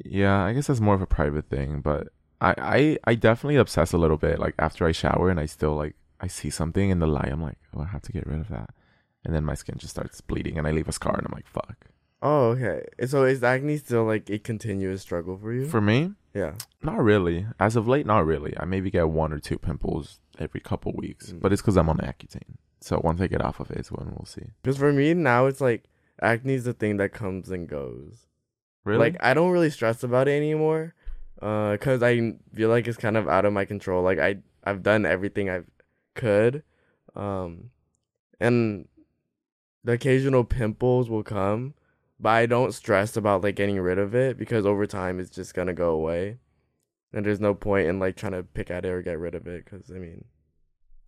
Yeah, 0.05 0.45
I 0.45 0.53
guess 0.53 0.69
that's 0.69 0.81
more 0.81 0.95
of 0.95 1.03
a 1.03 1.07
private 1.07 1.49
thing, 1.49 1.81
but 1.81 2.09
I, 2.41 2.55
I, 2.59 2.99
I 3.05 3.15
definitely 3.15 3.57
obsess 3.57 3.93
a 3.93 3.99
little 3.99 4.17
bit. 4.17 4.39
Like 4.39 4.55
after 4.59 4.87
I 4.87 4.93
shower 4.93 5.31
and 5.31 5.41
I 5.41 5.47
still 5.47 5.75
like 5.75 5.97
I 6.21 6.27
see 6.29 6.51
something 6.51 6.91
in 6.91 6.99
the 6.99 7.07
light, 7.07 7.31
I'm 7.31 7.43
like, 7.43 7.59
oh, 7.75 7.81
I 7.83 7.87
have 7.87 8.03
to 8.03 8.13
get 8.13 8.27
rid 8.27 8.41
of 8.41 8.49
that, 8.49 8.71
and 9.27 9.35
then 9.35 9.45
my 9.45 9.55
skin 9.55 9.75
just 9.77 9.93
starts 9.95 10.23
bleeding 10.23 10.57
and 10.57 10.67
I 10.67 10.71
leave 10.71 10.89
a 10.89 10.93
scar 10.93 11.17
and 11.19 11.27
I'm 11.27 11.35
like, 11.35 11.47
fuck. 11.49 11.89
Oh, 12.23 12.51
okay. 12.53 12.87
So 13.07 13.25
is 13.25 13.43
acne 13.43 13.77
still 13.77 14.05
like 14.05 14.31
a 14.31 14.39
continuous 14.39 15.03
struggle 15.03 15.37
for 15.37 15.53
you? 15.53 15.67
For 15.67 15.81
me, 15.83 16.13
yeah. 16.33 16.55
not 16.83 17.03
really. 17.03 17.47
As 17.61 17.77
of 17.77 17.87
late, 17.87 18.07
not 18.07 18.25
really. 18.25 18.57
I 18.59 18.65
maybe 18.65 18.91
get 18.91 19.11
one 19.11 19.33
or 19.35 19.39
two 19.39 19.59
pimples 19.59 20.21
every 20.39 20.61
couple 20.61 20.93
weeks, 20.95 21.33
Mm. 21.33 21.41
but 21.41 21.53
it's 21.53 21.61
because 21.61 21.77
I'm 21.77 21.91
on 21.91 21.99
Accutane. 21.99 22.57
So 22.81 23.01
once 23.05 23.21
I 23.21 23.27
get 23.27 23.43
off 23.43 23.61
of 23.61 23.71
it, 23.71 23.79
it's 23.79 23.93
when 23.93 24.07
we'll 24.15 24.25
see. 24.27 24.47
Because 24.63 24.79
for 24.79 24.93
me 24.93 25.13
now, 25.13 25.45
it's 25.47 25.61
like 25.61 25.85
acne 26.23 26.55
is 26.55 26.65
the 26.65 26.73
thing 26.73 26.97
that 26.99 27.13
comes 27.13 27.51
and 27.51 27.69
goes. 27.69 28.27
Really? 28.85 28.99
Like 29.01 29.17
I 29.21 29.35
don't 29.35 29.51
really 29.51 29.71
stress 29.71 30.03
about 30.05 30.29
it 30.29 30.37
anymore, 30.37 30.95
uh, 31.43 31.77
cause 31.81 32.03
I 32.03 32.35
feel 32.55 32.69
like 32.71 32.87
it's 32.87 32.97
kind 32.97 33.17
of 33.17 33.29
out 33.29 33.45
of 33.45 33.53
my 33.53 33.65
control. 33.65 34.03
Like 34.03 34.19
I 34.21 34.37
I've 34.65 34.83
done 34.83 35.05
everything 35.05 35.51
I 35.51 35.63
could, 36.15 36.63
um, 37.15 37.71
and 38.41 38.87
the 39.87 39.93
occasional 39.93 40.43
pimples 40.43 41.09
will 41.09 41.23
come, 41.23 41.75
but 42.19 42.31
I 42.31 42.47
don't 42.47 42.75
stress 42.75 43.17
about 43.17 43.45
like 43.45 43.55
getting 43.55 43.79
rid 43.79 43.99
of 43.99 44.17
it 44.17 44.37
because 44.37 44.67
over 44.67 44.85
time 44.85 45.21
it's 45.21 45.31
just 45.31 45.55
gonna 45.55 45.73
go 45.73 45.91
away, 45.91 46.39
and 47.13 47.25
there's 47.25 47.39
no 47.39 47.55
point 47.55 47.87
in 47.87 48.01
like 48.01 48.17
trying 48.17 48.33
to 48.33 48.43
pick 48.43 48.69
at 48.69 48.85
it 48.85 48.89
or 48.89 49.01
get 49.01 49.21
rid 49.21 49.37
of 49.37 49.47
it. 49.47 49.65
Cause 49.65 49.93
I 49.95 49.99
mean, 49.99 50.25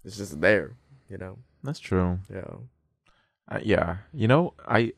it's 0.05 0.17
just 0.17 0.41
there, 0.41 0.77
you 1.11 1.19
know. 1.19 1.39
That's 1.65 1.81
true. 1.81 2.21
Yeah. 2.33 2.55
Uh, 3.51 3.59
yeah, 3.65 3.97
you 4.13 4.29
know, 4.29 4.55
I 4.65 4.93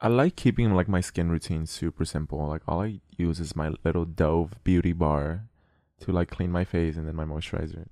I 0.00 0.06
like 0.06 0.36
keeping 0.36 0.72
like 0.72 0.88
my 0.88 1.00
skin 1.00 1.28
routine 1.28 1.66
super 1.66 2.04
simple. 2.04 2.46
Like 2.46 2.62
all 2.68 2.82
I 2.82 3.00
use 3.18 3.40
is 3.40 3.56
my 3.56 3.72
little 3.84 4.04
Dove 4.04 4.62
beauty 4.62 4.92
bar 4.92 5.48
to 6.02 6.12
like 6.12 6.30
clean 6.30 6.52
my 6.52 6.64
face 6.64 6.96
and 6.96 7.08
then 7.08 7.16
my 7.16 7.24
moisturizer. 7.24 7.88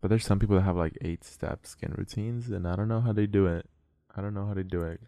But 0.00 0.08
there's 0.08 0.26
some 0.26 0.40
people 0.40 0.56
that 0.56 0.62
have 0.62 0.76
like 0.76 0.98
eight 1.00 1.22
step 1.22 1.64
skin 1.64 1.94
routines 1.96 2.50
and 2.50 2.66
I 2.66 2.74
don't 2.74 2.88
know 2.88 3.00
how 3.00 3.12
they 3.12 3.28
do 3.28 3.46
it. 3.46 3.68
I 4.18 4.20
don't 4.20 4.34
know 4.34 4.46
how 4.46 4.54
to 4.54 4.64
do 4.64 4.82
it. 4.82 5.00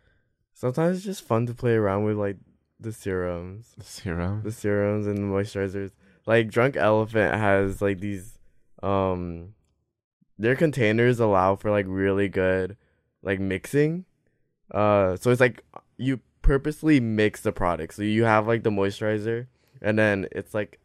Sometimes 0.55 0.97
it's 0.97 1.05
just 1.05 1.27
fun 1.27 1.47
to 1.47 1.55
play 1.55 1.73
around 1.73 2.05
with 2.05 2.17
like 2.17 2.37
the 2.79 2.93
serums. 2.93 3.75
The 3.77 3.85
serum. 3.85 4.43
the 4.45 4.53
serums 4.53 5.07
and 5.09 5.19
the 5.19 5.23
moisturizers. 5.23 5.91
Like 6.27 6.49
Drunk 6.49 6.77
Elephant 6.77 7.35
has 7.35 7.83
like 7.83 7.99
these 7.99 8.39
um 8.85 9.55
their 10.39 10.55
containers 10.55 11.19
allow 11.19 11.57
for 11.57 11.73
like 11.73 11.87
really 11.89 12.29
good 12.29 12.77
like 13.21 13.41
mixing. 13.41 14.05
Uh 14.71 15.17
so 15.17 15.33
it's 15.33 15.41
like 15.41 15.65
you 15.97 16.21
purposely 16.43 17.01
mix 17.01 17.41
the 17.41 17.53
product. 17.53 17.95
So 17.95 18.03
you 18.03 18.25
have 18.25 18.47
like 18.47 18.63
the 18.63 18.71
moisturizer 18.71 19.49
and 19.83 19.99
then 19.99 20.29
it's 20.31 20.55
like 20.55 20.79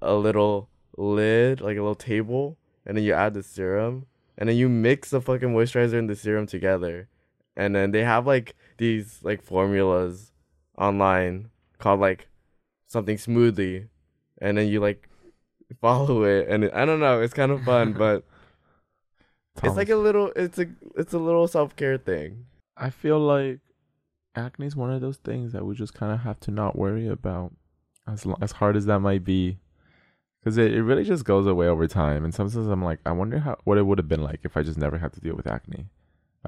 a 0.00 0.14
little 0.14 0.68
lid, 0.96 1.60
like 1.60 1.76
a 1.76 1.80
little 1.80 1.96
table, 1.96 2.58
and 2.86 2.96
then 2.96 3.02
you 3.02 3.12
add 3.12 3.34
the 3.34 3.42
serum 3.42 4.06
and 4.38 4.48
then 4.48 4.56
you 4.56 4.68
mix 4.68 5.10
the 5.10 5.20
fucking 5.20 5.48
moisturizer 5.48 5.98
and 5.98 6.08
the 6.08 6.14
serum 6.14 6.46
together. 6.46 7.08
And 7.56 7.74
then 7.74 7.90
they 7.90 8.04
have 8.04 8.26
like 8.26 8.54
these 8.78 9.20
like 9.22 9.42
formulas 9.42 10.32
online 10.78 11.50
called 11.78 12.00
like 12.00 12.28
something 12.86 13.18
smoothly 13.18 13.86
and 14.40 14.58
then 14.58 14.68
you 14.68 14.80
like 14.80 15.08
follow 15.80 16.22
it 16.24 16.48
and 16.48 16.64
it, 16.64 16.72
I 16.74 16.84
don't 16.84 17.00
know, 17.00 17.20
it's 17.20 17.34
kind 17.34 17.50
of 17.50 17.62
fun, 17.64 17.92
but 17.98 18.24
it's 19.62 19.76
like 19.76 19.88
a 19.88 19.96
little 19.96 20.32
it's 20.36 20.58
a 20.58 20.66
it's 20.96 21.14
a 21.14 21.18
little 21.18 21.48
self-care 21.48 21.98
thing. 21.98 22.46
I 22.76 22.90
feel 22.90 23.18
like 23.18 23.60
acne 24.34 24.66
is 24.66 24.76
one 24.76 24.92
of 24.92 25.00
those 25.00 25.16
things 25.16 25.52
that 25.52 25.64
we 25.64 25.74
just 25.74 25.94
kind 25.94 26.12
of 26.12 26.20
have 26.20 26.38
to 26.40 26.50
not 26.50 26.76
worry 26.76 27.08
about, 27.08 27.52
as 28.06 28.26
lo- 28.26 28.36
as 28.40 28.52
hard 28.52 28.76
as 28.76 28.84
that 28.86 29.00
might 29.00 29.24
be, 29.24 29.58
because 30.40 30.58
it, 30.58 30.74
it 30.74 30.82
really 30.82 31.04
just 31.04 31.24
goes 31.24 31.46
away 31.46 31.68
over 31.68 31.86
time. 31.86 32.22
And 32.22 32.34
sometimes 32.34 32.66
I'm 32.66 32.84
like, 32.84 33.00
I 33.06 33.12
wonder 33.12 33.38
how 33.38 33.56
what 33.64 33.78
it 33.78 33.86
would 33.86 33.98
have 33.98 34.08
been 34.08 34.22
like 34.22 34.40
if 34.44 34.56
I 34.56 34.62
just 34.62 34.78
never 34.78 34.98
had 34.98 35.14
to 35.14 35.20
deal 35.20 35.34
with 35.34 35.46
acne. 35.46 35.86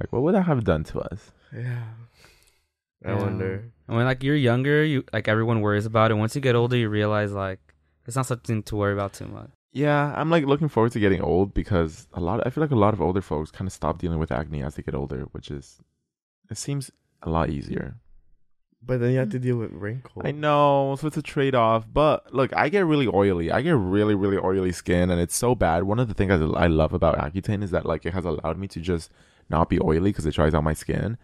Like, 0.00 0.12
what 0.12 0.22
would 0.22 0.34
that 0.34 0.42
have 0.42 0.64
done 0.64 0.84
to 0.84 1.00
us? 1.00 1.32
Yeah. 1.52 1.84
I 3.04 3.10
Yeah. 3.10 3.22
wonder. 3.22 3.72
And 3.86 3.96
when 3.96 4.06
like 4.06 4.22
you're 4.22 4.36
younger, 4.36 4.84
you 4.84 5.04
like 5.12 5.28
everyone 5.28 5.60
worries 5.60 5.86
about 5.86 6.10
it. 6.10 6.14
Once 6.14 6.34
you 6.34 6.40
get 6.40 6.54
older, 6.54 6.76
you 6.76 6.88
realize 6.88 7.32
like 7.32 7.60
it's 8.06 8.16
not 8.16 8.26
something 8.26 8.62
to 8.64 8.76
worry 8.76 8.92
about 8.92 9.12
too 9.12 9.26
much. 9.26 9.50
Yeah, 9.72 10.14
I'm 10.16 10.30
like 10.30 10.46
looking 10.46 10.68
forward 10.68 10.92
to 10.92 11.00
getting 11.00 11.20
old 11.20 11.54
because 11.54 12.08
a 12.12 12.20
lot. 12.20 12.44
I 12.46 12.50
feel 12.50 12.62
like 12.62 12.70
a 12.70 12.76
lot 12.76 12.94
of 12.94 13.00
older 13.00 13.20
folks 13.20 13.50
kind 13.50 13.66
of 13.68 13.72
stop 13.72 13.98
dealing 13.98 14.18
with 14.18 14.32
acne 14.32 14.62
as 14.62 14.74
they 14.74 14.82
get 14.82 14.94
older, 14.94 15.28
which 15.32 15.50
is 15.50 15.80
it 16.50 16.56
seems 16.56 16.90
a 17.22 17.30
lot 17.30 17.50
easier. 17.50 17.96
But 18.80 19.00
then 19.00 19.10
you 19.10 19.18
have 19.18 19.30
to 19.30 19.38
mm. 19.38 19.42
deal 19.42 19.56
with 19.56 19.72
wrinkles. 19.72 20.24
I 20.24 20.30
know, 20.30 20.96
so 20.98 21.08
it's 21.08 21.16
a 21.16 21.22
trade 21.22 21.54
off. 21.54 21.84
But 21.92 22.32
look, 22.32 22.56
I 22.56 22.68
get 22.68 22.86
really 22.86 23.08
oily. 23.12 23.50
I 23.50 23.60
get 23.60 23.76
really, 23.76 24.14
really 24.14 24.38
oily 24.38 24.72
skin, 24.72 25.10
and 25.10 25.20
it's 25.20 25.36
so 25.36 25.54
bad. 25.54 25.84
One 25.84 25.98
of 25.98 26.08
the 26.08 26.14
things 26.14 26.32
I 26.32 26.36
I 26.36 26.66
love 26.68 26.92
about 26.92 27.18
Accutane 27.18 27.62
is 27.62 27.70
that 27.72 27.86
like 27.86 28.06
it 28.06 28.14
has 28.14 28.24
allowed 28.24 28.58
me 28.58 28.68
to 28.68 28.80
just 28.80 29.10
not 29.48 29.68
be 29.68 29.80
oily 29.80 30.10
because 30.10 30.26
it 30.26 30.34
dries 30.34 30.54
out 30.54 30.64
my 30.64 30.74
skin. 30.74 31.18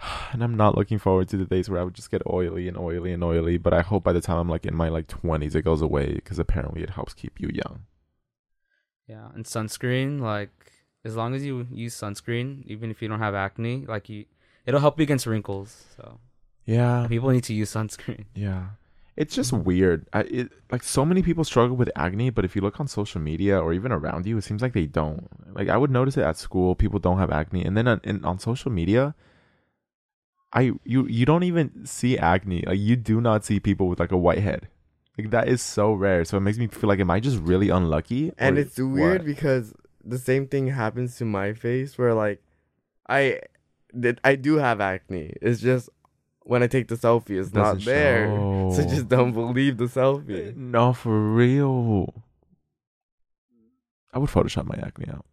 And 0.32 0.42
I'm 0.42 0.56
not 0.56 0.76
looking 0.76 0.98
forward 0.98 1.28
to 1.28 1.36
the 1.36 1.44
days 1.44 1.68
where 1.70 1.80
I 1.80 1.84
would 1.84 1.94
just 1.94 2.10
get 2.10 2.22
oily 2.26 2.66
and 2.66 2.76
oily 2.76 3.12
and 3.12 3.22
oily. 3.22 3.56
But 3.56 3.72
I 3.72 3.82
hope 3.82 4.02
by 4.02 4.12
the 4.12 4.20
time 4.20 4.38
I'm 4.38 4.48
like 4.48 4.66
in 4.66 4.74
my 4.74 4.88
like 4.88 5.06
20s, 5.06 5.54
it 5.54 5.62
goes 5.62 5.80
away 5.80 6.14
because 6.14 6.38
apparently 6.38 6.82
it 6.82 6.90
helps 6.90 7.14
keep 7.14 7.38
you 7.38 7.48
young. 7.52 7.84
Yeah, 9.06 9.28
and 9.34 9.44
sunscreen 9.44 10.20
like 10.20 10.50
as 11.04 11.16
long 11.16 11.34
as 11.34 11.44
you 11.44 11.66
use 11.70 11.94
sunscreen, 11.94 12.64
even 12.66 12.90
if 12.90 13.02
you 13.02 13.08
don't 13.08 13.18
have 13.18 13.34
acne, 13.34 13.84
like 13.86 14.08
you, 14.08 14.24
it'll 14.66 14.80
help 14.80 14.98
you 14.98 15.02
against 15.04 15.26
wrinkles. 15.26 15.84
So 15.96 16.18
Yeah, 16.64 17.06
people 17.08 17.30
need 17.30 17.44
to 17.44 17.54
use 17.54 17.72
sunscreen. 17.72 18.24
Yeah. 18.34 18.70
It's 19.16 19.34
just 19.34 19.52
mm-hmm. 19.52 19.64
weird. 19.64 20.06
I, 20.12 20.20
it 20.22 20.52
like 20.70 20.82
so 20.82 21.04
many 21.04 21.22
people 21.22 21.44
struggle 21.44 21.76
with 21.76 21.90
acne, 21.96 22.30
but 22.30 22.44
if 22.44 22.56
you 22.56 22.62
look 22.62 22.80
on 22.80 22.88
social 22.88 23.20
media 23.20 23.60
or 23.60 23.72
even 23.72 23.92
around 23.92 24.26
you, 24.26 24.38
it 24.38 24.42
seems 24.42 24.62
like 24.62 24.72
they 24.72 24.86
don't. 24.86 25.28
Like 25.54 25.68
I 25.68 25.76
would 25.76 25.90
notice 25.90 26.16
it 26.16 26.22
at 26.22 26.38
school, 26.38 26.74
people 26.74 26.98
don't 26.98 27.18
have 27.18 27.30
acne, 27.30 27.64
and 27.64 27.76
then 27.76 27.88
on, 27.88 28.00
in, 28.04 28.24
on 28.24 28.38
social 28.38 28.70
media, 28.70 29.14
I 30.52 30.72
you 30.84 31.06
you 31.06 31.26
don't 31.26 31.42
even 31.42 31.84
see 31.84 32.16
acne. 32.16 32.64
Like 32.66 32.78
you 32.78 32.96
do 32.96 33.20
not 33.20 33.44
see 33.44 33.60
people 33.60 33.88
with 33.88 34.00
like 34.00 34.12
a 34.12 34.16
white 34.16 34.38
head. 34.38 34.68
Like 35.18 35.30
that 35.30 35.46
is 35.46 35.60
so 35.60 35.92
rare. 35.92 36.24
So 36.24 36.38
it 36.38 36.40
makes 36.40 36.56
me 36.56 36.68
feel 36.68 36.88
like 36.88 37.00
am 37.00 37.10
I 37.10 37.20
just 37.20 37.38
really 37.38 37.68
unlucky? 37.68 38.32
And 38.38 38.58
it's 38.58 38.78
weird 38.78 39.20
what? 39.20 39.26
because 39.26 39.74
the 40.02 40.18
same 40.18 40.46
thing 40.46 40.68
happens 40.68 41.16
to 41.18 41.24
my 41.26 41.52
face 41.52 41.98
where 41.98 42.14
like 42.14 42.42
I 43.08 43.40
did 43.98 44.20
I 44.24 44.36
do 44.36 44.56
have 44.56 44.80
acne. 44.80 45.34
It's 45.42 45.60
just 45.60 45.90
when 46.44 46.62
I 46.62 46.66
take 46.66 46.88
the 46.88 46.96
selfie 46.96 47.40
it's 47.40 47.52
not 47.52 47.74
Doesn't 47.74 47.84
there. 47.84 48.26
show. 48.26 48.72
So 48.74 48.82
just 48.82 49.08
don't 49.08 49.32
believe 49.32 49.76
the 49.76 49.84
selfie. 49.86 50.54
No, 50.56 50.92
for 50.92 51.18
real. 51.34 52.12
I 54.12 54.18
would 54.18 54.30
Photoshop 54.30 54.66
my 54.66 54.76
acne 54.82 55.08
out. 55.08 55.24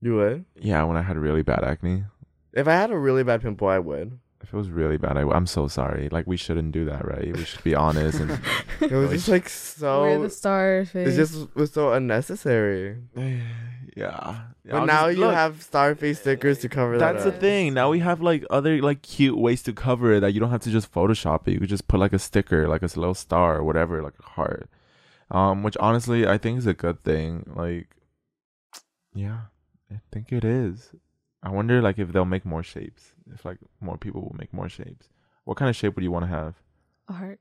You 0.00 0.14
would? 0.16 0.44
Yeah, 0.58 0.82
when 0.84 0.96
I 0.96 1.02
had 1.02 1.16
really 1.16 1.42
bad 1.42 1.64
acne. 1.64 2.04
If 2.52 2.66
I 2.68 2.72
had 2.72 2.90
a 2.90 2.98
really 2.98 3.22
bad 3.24 3.42
pimple 3.42 3.68
I 3.68 3.78
would. 3.78 4.18
If 4.46 4.54
it 4.54 4.56
was 4.56 4.70
really 4.70 4.96
bad, 4.96 5.16
I, 5.16 5.22
am 5.22 5.44
so 5.44 5.66
sorry. 5.66 6.08
Like 6.08 6.28
we 6.28 6.36
shouldn't 6.36 6.70
do 6.70 6.84
that, 6.84 7.04
right? 7.04 7.36
We 7.36 7.44
should 7.44 7.64
be 7.64 7.74
honest 7.74 8.20
and 8.20 8.30
It 8.80 8.92
was 8.92 9.10
just 9.10 9.26
like 9.26 9.42
Wear 9.42 9.48
so 9.48 10.22
the 10.22 10.28
Starface. 10.28 11.06
it 11.06 11.16
just 11.16 11.52
was 11.56 11.72
so 11.72 11.92
unnecessary. 11.92 12.96
yeah. 13.96 14.42
But 14.64 14.84
now 14.84 15.08
you 15.08 15.22
have 15.22 15.68
Starface 15.68 16.18
stickers 16.18 16.58
to 16.58 16.68
cover 16.68 16.96
that 16.96 17.14
That's 17.14 17.24
the 17.24 17.32
thing. 17.32 17.74
Now 17.74 17.90
we 17.90 17.98
have 17.98 18.22
like 18.22 18.44
other 18.48 18.80
like 18.80 19.02
cute 19.02 19.36
ways 19.36 19.64
to 19.64 19.72
cover 19.72 20.12
it 20.12 20.20
that 20.20 20.32
you 20.32 20.38
don't 20.38 20.52
have 20.52 20.62
to 20.62 20.70
just 20.70 20.92
Photoshop 20.94 21.48
it. 21.48 21.54
You 21.54 21.58
could 21.58 21.68
just 21.68 21.88
put 21.88 21.98
like 21.98 22.12
a 22.12 22.18
sticker, 22.20 22.68
like 22.68 22.82
a 22.82 22.86
little 22.86 23.14
star 23.14 23.56
or 23.56 23.64
whatever, 23.64 24.00
like 24.00 24.14
a 24.20 24.30
heart. 24.30 24.70
Um, 25.28 25.64
which 25.64 25.76
honestly 25.78 26.24
I 26.24 26.38
think 26.38 26.58
is 26.58 26.68
a 26.68 26.74
good 26.74 27.02
thing. 27.02 27.52
Like, 27.52 27.88
yeah, 29.12 29.40
I 29.90 29.98
think 30.12 30.30
it 30.30 30.44
is. 30.44 30.92
I 31.42 31.50
wonder 31.50 31.82
like 31.82 31.98
if 31.98 32.12
they'll 32.12 32.24
make 32.24 32.46
more 32.46 32.62
shapes. 32.62 33.15
If 33.34 33.44
like 33.44 33.58
more 33.80 33.98
people 33.98 34.22
will 34.22 34.36
make 34.38 34.52
more 34.52 34.68
shapes. 34.68 35.08
What 35.44 35.56
kind 35.56 35.68
of 35.68 35.76
shape 35.76 35.94
would 35.94 36.04
you 36.04 36.10
want 36.10 36.24
to 36.24 36.28
have? 36.28 36.54
a 37.08 37.12
heart. 37.12 37.40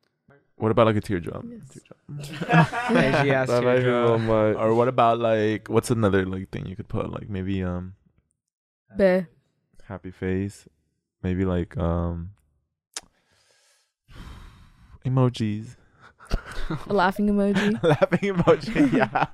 What 0.57 0.71
about 0.71 0.85
like 0.87 0.95
a 0.95 1.01
teardrop? 1.01 1.43
Yes. 1.49 1.79
Teardrop. 2.23 2.67
Crazy 2.87 3.31
ass 3.31 3.47
That 3.49 3.63
might 3.63 3.79
be 3.79 3.89
a 3.89 4.01
little 4.01 4.19
much. 4.19 4.55
Or 4.57 4.73
what 4.73 4.87
about 4.87 5.19
like 5.19 5.69
what's 5.69 5.91
another 5.91 6.25
like 6.25 6.49
thing 6.49 6.65
you 6.65 6.75
could 6.75 6.87
put? 6.87 7.11
Like 7.11 7.29
maybe 7.29 7.63
um 7.63 7.95
Be. 8.97 9.25
happy 9.83 10.11
face. 10.11 10.67
Maybe 11.23 11.43
like 11.45 11.77
um 11.77 12.31
emojis. 15.05 15.75
A 16.87 16.93
laughing 16.93 17.27
emoji. 17.27 17.81
Laughing 17.83 18.33
emoji. 18.33 18.91
Yeah. 18.93 19.25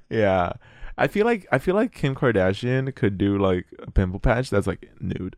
yeah. 0.10 0.52
I 1.00 1.06
feel 1.08 1.24
like 1.24 1.46
I 1.50 1.58
feel 1.58 1.74
like 1.74 1.92
Kim 1.92 2.14
Kardashian 2.14 2.94
could 2.94 3.16
do 3.18 3.38
like 3.38 3.66
a 3.78 3.90
pimple 3.90 4.20
patch 4.20 4.50
that's 4.50 4.66
like 4.66 4.90
nude. 5.00 5.36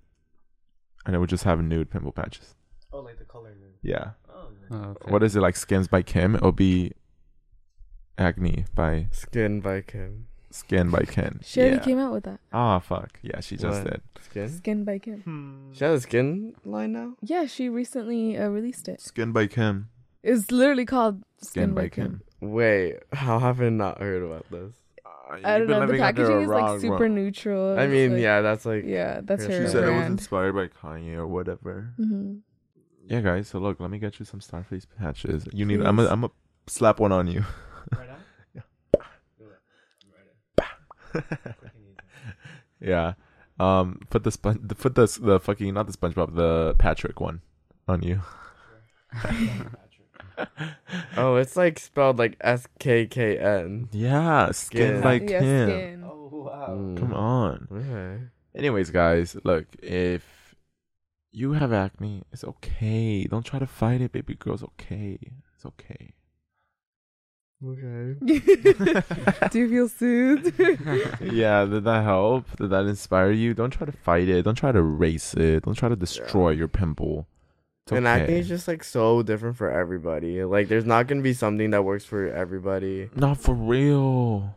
And 1.07 1.15
it 1.17 1.19
would 1.19 1.31
just 1.31 1.45
have 1.45 1.63
nude 1.63 1.91
pimple 1.91 2.13
patches. 2.13 2.55
Oh, 2.93 3.01
like 3.01 3.19
the 3.19 3.25
color. 3.25 3.51
nude. 3.59 3.75
Yeah. 3.83 4.11
Oh, 4.29 4.49
Oh, 4.71 4.77
okay. 4.77 5.11
What 5.11 5.23
is 5.23 5.37
it 5.37 5.41
like 5.41 5.57
skins 5.57 5.89
by 5.89 6.03
Kim? 6.03 6.35
It'll 6.35 6.53
be 6.53 6.93
acne 8.19 8.65
by 8.75 9.09
Skin 9.11 9.61
by 9.61 9.81
Kim. 9.83 10.27
Skin 10.51 10.91
by 10.91 11.05
Kim. 11.05 11.41
She 11.43 11.61
already 11.61 11.77
yeah. 11.77 11.83
came 11.83 11.99
out 11.99 12.13
with 12.13 12.25
that. 12.25 12.41
Oh 12.53 12.79
fuck. 12.81 13.19
Yeah, 13.23 13.41
she 13.41 13.57
just 13.57 13.83
What? 13.85 13.91
did. 13.91 14.01
Skin. 14.21 14.49
Skin 14.49 14.85
by 14.85 14.99
Kim. 14.99 15.71
She 15.73 15.85
has 15.85 15.99
a 15.99 16.03
skin 16.03 16.55
line 16.65 16.93
now. 16.93 17.15
Yeah, 17.23 17.47
she 17.47 17.69
recently 17.69 18.37
uh, 18.37 18.49
released 18.49 18.89
it. 18.89 19.01
Skin 19.01 19.33
by 19.33 19.47
Kim. 19.47 19.89
It's 20.23 20.51
literally 20.53 20.85
called 20.87 21.23
Skin, 21.41 21.75
by 21.75 21.89
Kim. 21.89 22.23
Wait, 22.41 22.99
how 23.13 23.41
have 23.41 23.61
I 23.61 23.71
not 23.71 24.01
heard 24.01 24.23
about 24.23 24.47
this? 24.51 24.75
I 25.45 25.59
don't 25.59 25.69
know. 25.69 25.87
The 25.87 25.99
packaging 25.99 26.43
is 26.43 26.49
like 26.49 26.81
super 26.81 27.09
neutral. 27.09 27.79
I 27.79 27.87
mean, 27.87 28.13
like- 28.15 28.23
yeah, 28.23 28.41
that's 28.41 28.65
like 28.67 28.85
yeah, 28.85 29.21
that's 29.23 29.45
She 29.47 29.53
her 29.53 29.67
She 29.67 29.73
said 29.73 29.85
it 29.89 29.93
was 29.93 30.07
inspired 30.07 30.55
by 30.55 30.69
Kanye 30.69 31.15
or 31.15 31.27
whatever. 31.27 31.93
hmm 31.97 32.37
Yeah, 33.07 33.21
guys. 33.21 33.49
So 33.49 33.59
look, 33.59 33.81
let 33.81 33.91
me 33.91 33.99
get 33.99 34.19
you 34.19 34.25
some 34.25 34.41
Starface 34.41 34.87
patches. 34.99 35.47
You 35.53 35.65
need. 35.65 35.81
I'm. 35.81 35.97
Please. 35.97 36.07
A, 36.09 36.13
I'm 36.13 36.25
a 36.25 36.31
slap 36.67 37.01
one 37.01 37.13
on 37.13 37.27
you. 37.27 37.45
yeah. 42.81 43.15
Um. 43.61 44.01
Put 44.11 44.25
the 44.25 44.31
sponge. 44.31 44.61
Put 44.79 44.95
the 44.95 45.07
the 45.23 45.41
fucking 45.41 45.73
not 45.75 45.87
the 45.87 45.93
SpongeBob 45.93 46.35
the 46.35 46.75
Patrick 46.79 47.21
one 47.21 47.43
on 47.89 48.03
you. 48.03 48.21
Oh, 51.17 51.37
it's 51.37 51.57
like 51.57 51.79
spelled 51.79 52.19
like 52.19 52.37
S 52.41 52.67
K 52.79 53.07
K 53.07 53.39
N. 53.39 53.89
Yeah. 53.93 54.51
Skin, 54.53 54.89
Skin. 54.89 55.01
by 55.03 55.15
yeah, 55.15 55.41
Kim. 55.41 55.69
skin. 55.69 56.05
Oh 56.05 56.29
wow. 56.33 56.67
Mm. 56.71 56.99
Come 56.99 57.15
on. 57.15 57.69
Okay. 57.71 58.25
Anyways, 58.55 58.91
guys, 58.91 59.37
look, 59.45 59.67
if 59.83 60.55
you 61.33 61.53
have 61.53 61.73
acne, 61.73 62.23
it's 62.33 62.45
okay. 62.45 63.25
Don't 63.25 63.45
try 63.45 63.59
to 63.59 63.67
fight 63.67 64.01
it, 64.01 64.13
baby 64.13 64.35
girl. 64.35 64.55
It's 64.55 64.63
okay. 64.63 65.19
It's 65.55 65.67
okay. 65.67 66.15
Okay. 67.65 68.15
Do 69.51 69.59
you 69.59 69.69
feel 69.69 69.89
soothed? 69.89 70.59
yeah, 71.23 71.65
did 71.65 71.85
that 71.85 72.03
help? 72.03 72.57
Did 72.57 72.71
that 72.71 72.87
inspire 72.87 73.31
you? 73.31 73.55
Don't 73.55 73.71
try 73.71 73.87
to 73.87 73.93
fight 73.93 74.29
it. 74.29 74.43
Don't 74.43 74.57
try 74.57 74.73
to 74.73 74.79
erase 74.79 75.35
it. 75.35 75.65
Don't 75.65 75.75
try 75.75 75.89
to 75.89 75.95
destroy 75.97 76.51
your 76.51 76.67
pimple. 76.69 77.29
It's 77.85 77.93
And 77.93 78.07
okay. 78.07 78.23
acne 78.23 78.35
is 78.39 78.49
just 78.49 78.69
like 78.69 78.85
so 78.85 79.23
different 79.23 79.57
for 79.57 79.71
everybody. 79.71 80.45
Like, 80.45 80.69
there's 80.69 80.85
not 80.85 81.09
gonna 81.09 81.21
be 81.23 81.33
something 81.33 81.71
that 81.71 81.85
works 81.85 82.05
for 82.05 82.29
everybody. 82.29 83.11
Not 83.17 83.39
for 83.39 83.55
real. 83.55 84.55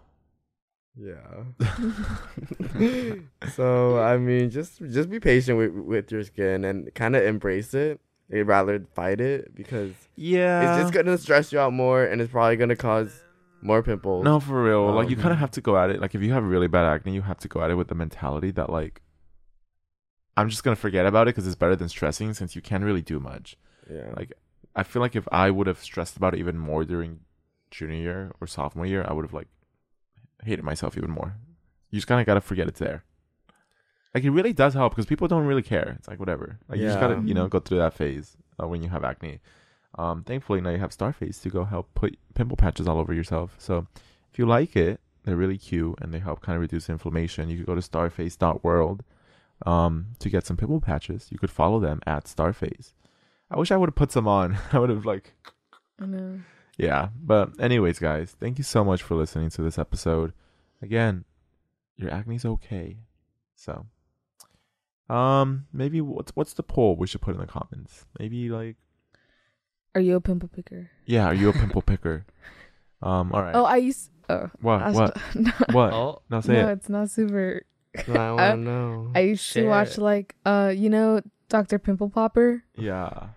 Yeah. 0.98 1.44
so 3.54 4.00
I 4.00 4.18
mean, 4.18 4.50
just 4.50 4.80
just 4.80 5.10
be 5.10 5.20
patient 5.20 5.58
with 5.58 5.72
with 5.74 6.12
your 6.12 6.24
skin 6.24 6.64
and 6.66 6.94
kind 6.96 7.16
of 7.16 7.24
embrace 7.24 7.74
it. 7.74 8.00
eh, 8.32 8.42
rather 8.46 8.84
fight 8.96 9.22
it 9.22 9.54
because 9.54 9.92
Yeah. 10.16 10.62
it's 10.76 10.82
just 10.84 10.94
gonna 10.94 11.18
stress 11.18 11.52
you 11.52 11.60
out 11.60 11.74
more 11.74 12.04
and 12.04 12.22
it's 12.22 12.32
probably 12.32 12.56
gonna 12.58 12.76
cause 12.76 13.22
more 13.62 13.84
pimples. 13.84 14.24
No, 14.24 14.40
for 14.40 14.64
real. 14.64 14.92
like 14.94 15.10
you 15.10 15.16
Um, 15.18 15.22
kind 15.22 15.34
of 15.34 15.40
have 15.40 15.52
to 15.52 15.62
go 15.62 15.78
at 15.78 15.90
it. 15.90 16.00
Like 16.02 16.16
if 16.16 16.22
you 16.22 16.32
have 16.34 16.44
really 16.44 16.68
bad 16.68 16.86
acne, 16.86 17.14
you 17.14 17.22
have 17.24 17.40
to 17.40 17.48
go 17.48 17.62
at 17.62 17.70
it 17.72 17.76
with 17.76 17.88
the 17.88 17.96
mentality 17.96 18.52
that 18.52 18.70
like 18.70 19.02
I'm 20.38 20.50
just 20.50 20.64
gonna 20.64 20.76
forget 20.76 21.06
about 21.06 21.28
it 21.28 21.36
because 21.36 21.48
it's 21.48 21.56
better 21.56 21.76
than 21.76 21.90
stressing 21.90 22.34
since 22.34 22.56
you 22.56 22.62
can't 22.62 22.84
really 22.84 23.02
do 23.02 23.20
much. 23.20 23.58
Yeah. 23.90 24.12
Like 24.16 24.34
I 24.76 24.84
feel 24.84 25.02
like 25.02 25.16
if 25.16 25.28
I 25.32 25.50
would 25.50 25.68
have 25.68 25.80
stressed 25.80 26.18
about 26.18 26.34
it 26.34 26.40
even 26.40 26.58
more 26.58 26.84
during 26.84 27.22
junior 27.72 27.98
year 27.98 28.32
or 28.42 28.48
sophomore 28.48 28.86
year, 28.86 29.06
I 29.08 29.14
would 29.14 29.26
have 29.26 29.34
like 29.34 29.48
hated 30.44 30.64
myself 30.64 30.98
even 30.98 31.12
more. 31.12 31.36
You 31.92 31.98
just 31.98 32.08
kind 32.08 32.20
of 32.20 32.28
gotta 32.28 32.42
forget 32.42 32.68
it's 32.68 32.80
there. 32.80 33.04
Like 34.14 34.24
it 34.24 34.32
really 34.32 34.54
does 34.54 34.74
help 34.74 34.94
because 34.94 35.06
people 35.06 35.28
don't 35.28 35.46
really 35.46 35.62
care. 35.62 35.96
It's 36.00 36.08
like 36.08 36.20
whatever. 36.20 36.60
Like 36.68 36.80
you 36.80 36.88
just 36.88 37.00
gotta 37.00 37.22
you 37.26 37.34
know 37.34 37.48
go 37.48 37.60
through 37.60 37.80
that 37.80 37.94
phase 37.94 38.38
uh, 38.62 38.68
when 38.68 38.84
you 38.84 38.90
have 38.90 39.04
acne. 39.04 39.40
Um, 39.98 40.24
thankfully 40.24 40.60
now 40.60 40.72
you 40.72 40.80
have 40.80 40.92
Starface 40.92 41.42
to 41.44 41.50
go 41.50 41.64
help 41.64 41.94
put 41.94 42.18
pimple 42.34 42.58
patches 42.58 42.88
all 42.88 42.98
over 42.98 43.14
yourself. 43.14 43.56
So 43.58 43.88
if 44.32 44.38
you 44.38 44.46
like 44.46 44.76
it, 44.76 45.00
they're 45.24 45.38
really 45.38 45.58
cute 45.58 45.98
and 46.02 46.14
they 46.14 46.20
help 46.20 46.42
kind 46.42 46.56
of 46.56 46.62
reduce 46.62 46.90
inflammation. 46.90 47.50
You 47.50 47.58
could 47.58 47.66
go 47.66 47.76
to 47.76 47.82
starface.world 47.82 49.04
um, 49.66 50.08
to 50.20 50.30
get 50.30 50.46
some 50.46 50.58
pimple 50.58 50.82
patches. 50.82 51.28
You 51.32 51.38
could 51.38 51.52
follow 51.52 51.80
them 51.80 52.02
at 52.06 52.26
Starface. 52.26 52.94
I 53.52 53.58
wish 53.58 53.72
I 53.72 53.78
would 53.78 53.90
have 53.90 53.96
put 53.96 54.12
some 54.12 54.28
on. 54.28 54.58
I 54.72 54.80
would 54.80 54.90
have 54.90 55.06
like 55.06 55.34
I 56.02 56.06
know. 56.06 56.40
yeah. 56.78 57.10
But 57.22 57.52
anyways, 57.60 58.00
guys, 58.00 58.36
thank 58.40 58.58
you 58.58 58.64
so 58.64 58.84
much 58.84 59.02
for 59.04 59.16
listening 59.16 59.50
to 59.52 59.62
this 59.62 59.78
episode. 59.80 60.34
Again, 60.82 61.24
your 61.98 62.12
acne's 62.12 62.44
okay. 62.46 62.98
So 63.56 63.86
um 65.10 65.68
maybe 65.72 66.02
what's 66.02 66.32
what's 66.36 66.54
the 66.54 66.64
poll 66.64 66.96
we 66.96 67.06
should 67.08 67.22
put 67.22 67.36
in 67.36 67.40
the 67.40 67.46
comments? 67.48 68.06
Maybe 68.20 68.50
like 68.50 68.76
Are 69.94 70.02
you 70.02 70.16
a 70.16 70.22
pimple 70.22 70.50
picker? 70.50 70.90
yeah, 71.06 71.26
are 71.28 71.34
you 71.34 71.50
a 71.50 71.54
pimple 71.54 71.82
picker? 71.86 72.26
Um 73.02 73.32
all 73.32 73.42
right. 73.44 73.56
Oh, 73.56 73.66
I 73.66 73.78
used. 73.78 74.10
Oh, 74.28 74.50
what 74.60 74.94
what 74.94 75.18
no, 75.36 75.52
what? 75.72 75.94
Oh, 75.94 76.22
No, 76.32 76.42
say 76.42 76.54
no, 76.54 76.70
it. 76.70 76.72
it's 76.74 76.90
not 76.90 77.12
super. 77.12 77.62
No, 78.08 78.38
I 78.38 78.52
want 78.52 78.54
to 78.54 78.58
know. 78.58 79.12
I 79.16 79.20
used 79.22 79.52
to 79.54 79.68
watch 79.68 79.98
like 79.98 80.36
uh, 80.46 80.74
you 80.76 80.90
know, 80.90 81.22
Doctor 81.50 81.80
Pimple 81.80 82.10
Popper. 82.10 82.64
Yeah. 82.76 83.28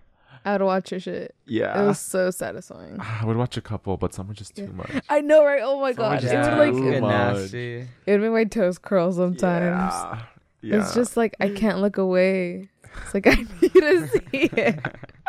I 0.45 0.53
would 0.53 0.61
watch 0.61 0.91
your 0.91 1.01
shit. 1.01 1.35
Yeah. 1.45 1.83
It 1.83 1.85
was 1.85 1.99
so 1.99 2.31
satisfying. 2.31 2.97
I 3.21 3.25
would 3.25 3.35
watch 3.37 3.57
a 3.57 3.61
couple, 3.61 3.97
but 3.97 4.13
some 4.13 4.27
were 4.29 4.33
just 4.33 4.55
too 4.55 4.67
much. 4.71 4.89
I 5.09 5.19
know, 5.21 5.43
right? 5.45 5.61
Oh 5.63 5.79
my 5.81 5.91
So 5.93 6.01
much 6.03 6.21
god, 6.21 6.23
it 6.23 6.27
is 6.27 6.33
would 6.33 6.43
too 6.53 6.57
like 6.59 6.73
much. 6.73 6.93
it, 6.93 7.01
nasty. 7.01 7.87
it 8.05 8.11
would 8.11 8.21
make 8.21 8.31
my 8.31 8.43
toes 8.45 8.77
curl 8.77 9.11
sometimes. 9.11 9.93
Yeah. 9.93 10.21
yeah. 10.61 10.81
It's 10.81 10.93
just 10.93 11.17
like 11.17 11.35
I 11.39 11.49
can't 11.49 11.79
look 11.79 11.97
away. 11.97 12.69
It's 13.03 13.13
like 13.13 13.27
I 13.27 13.35
need 13.61 13.73
to 13.73 14.07
see 14.07 14.19
it. 14.33 14.79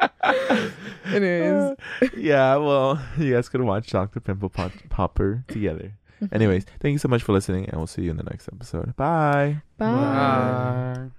Anyways, 1.07 1.77
yeah, 2.17 2.57
well, 2.57 3.03
you 3.19 3.35
guys 3.35 3.49
could 3.49 3.61
watch 3.63 3.91
Dr. 3.91 4.21
Pimple 4.21 4.49
Pop- 4.49 4.73
Popper 4.89 5.45
together. 5.49 5.93
Anyways, 6.33 6.65
thank 6.81 6.93
you 6.93 6.99
so 6.99 7.09
much 7.09 7.23
for 7.23 7.33
listening, 7.33 7.67
and 7.69 7.77
we'll 7.77 7.87
see 7.87 8.03
you 8.03 8.11
in 8.11 8.17
the 8.17 8.25
next 8.25 8.49
episode. 8.49 8.95
Bye. 8.97 9.63
bye. 9.79 9.87
Bye. 9.87 11.11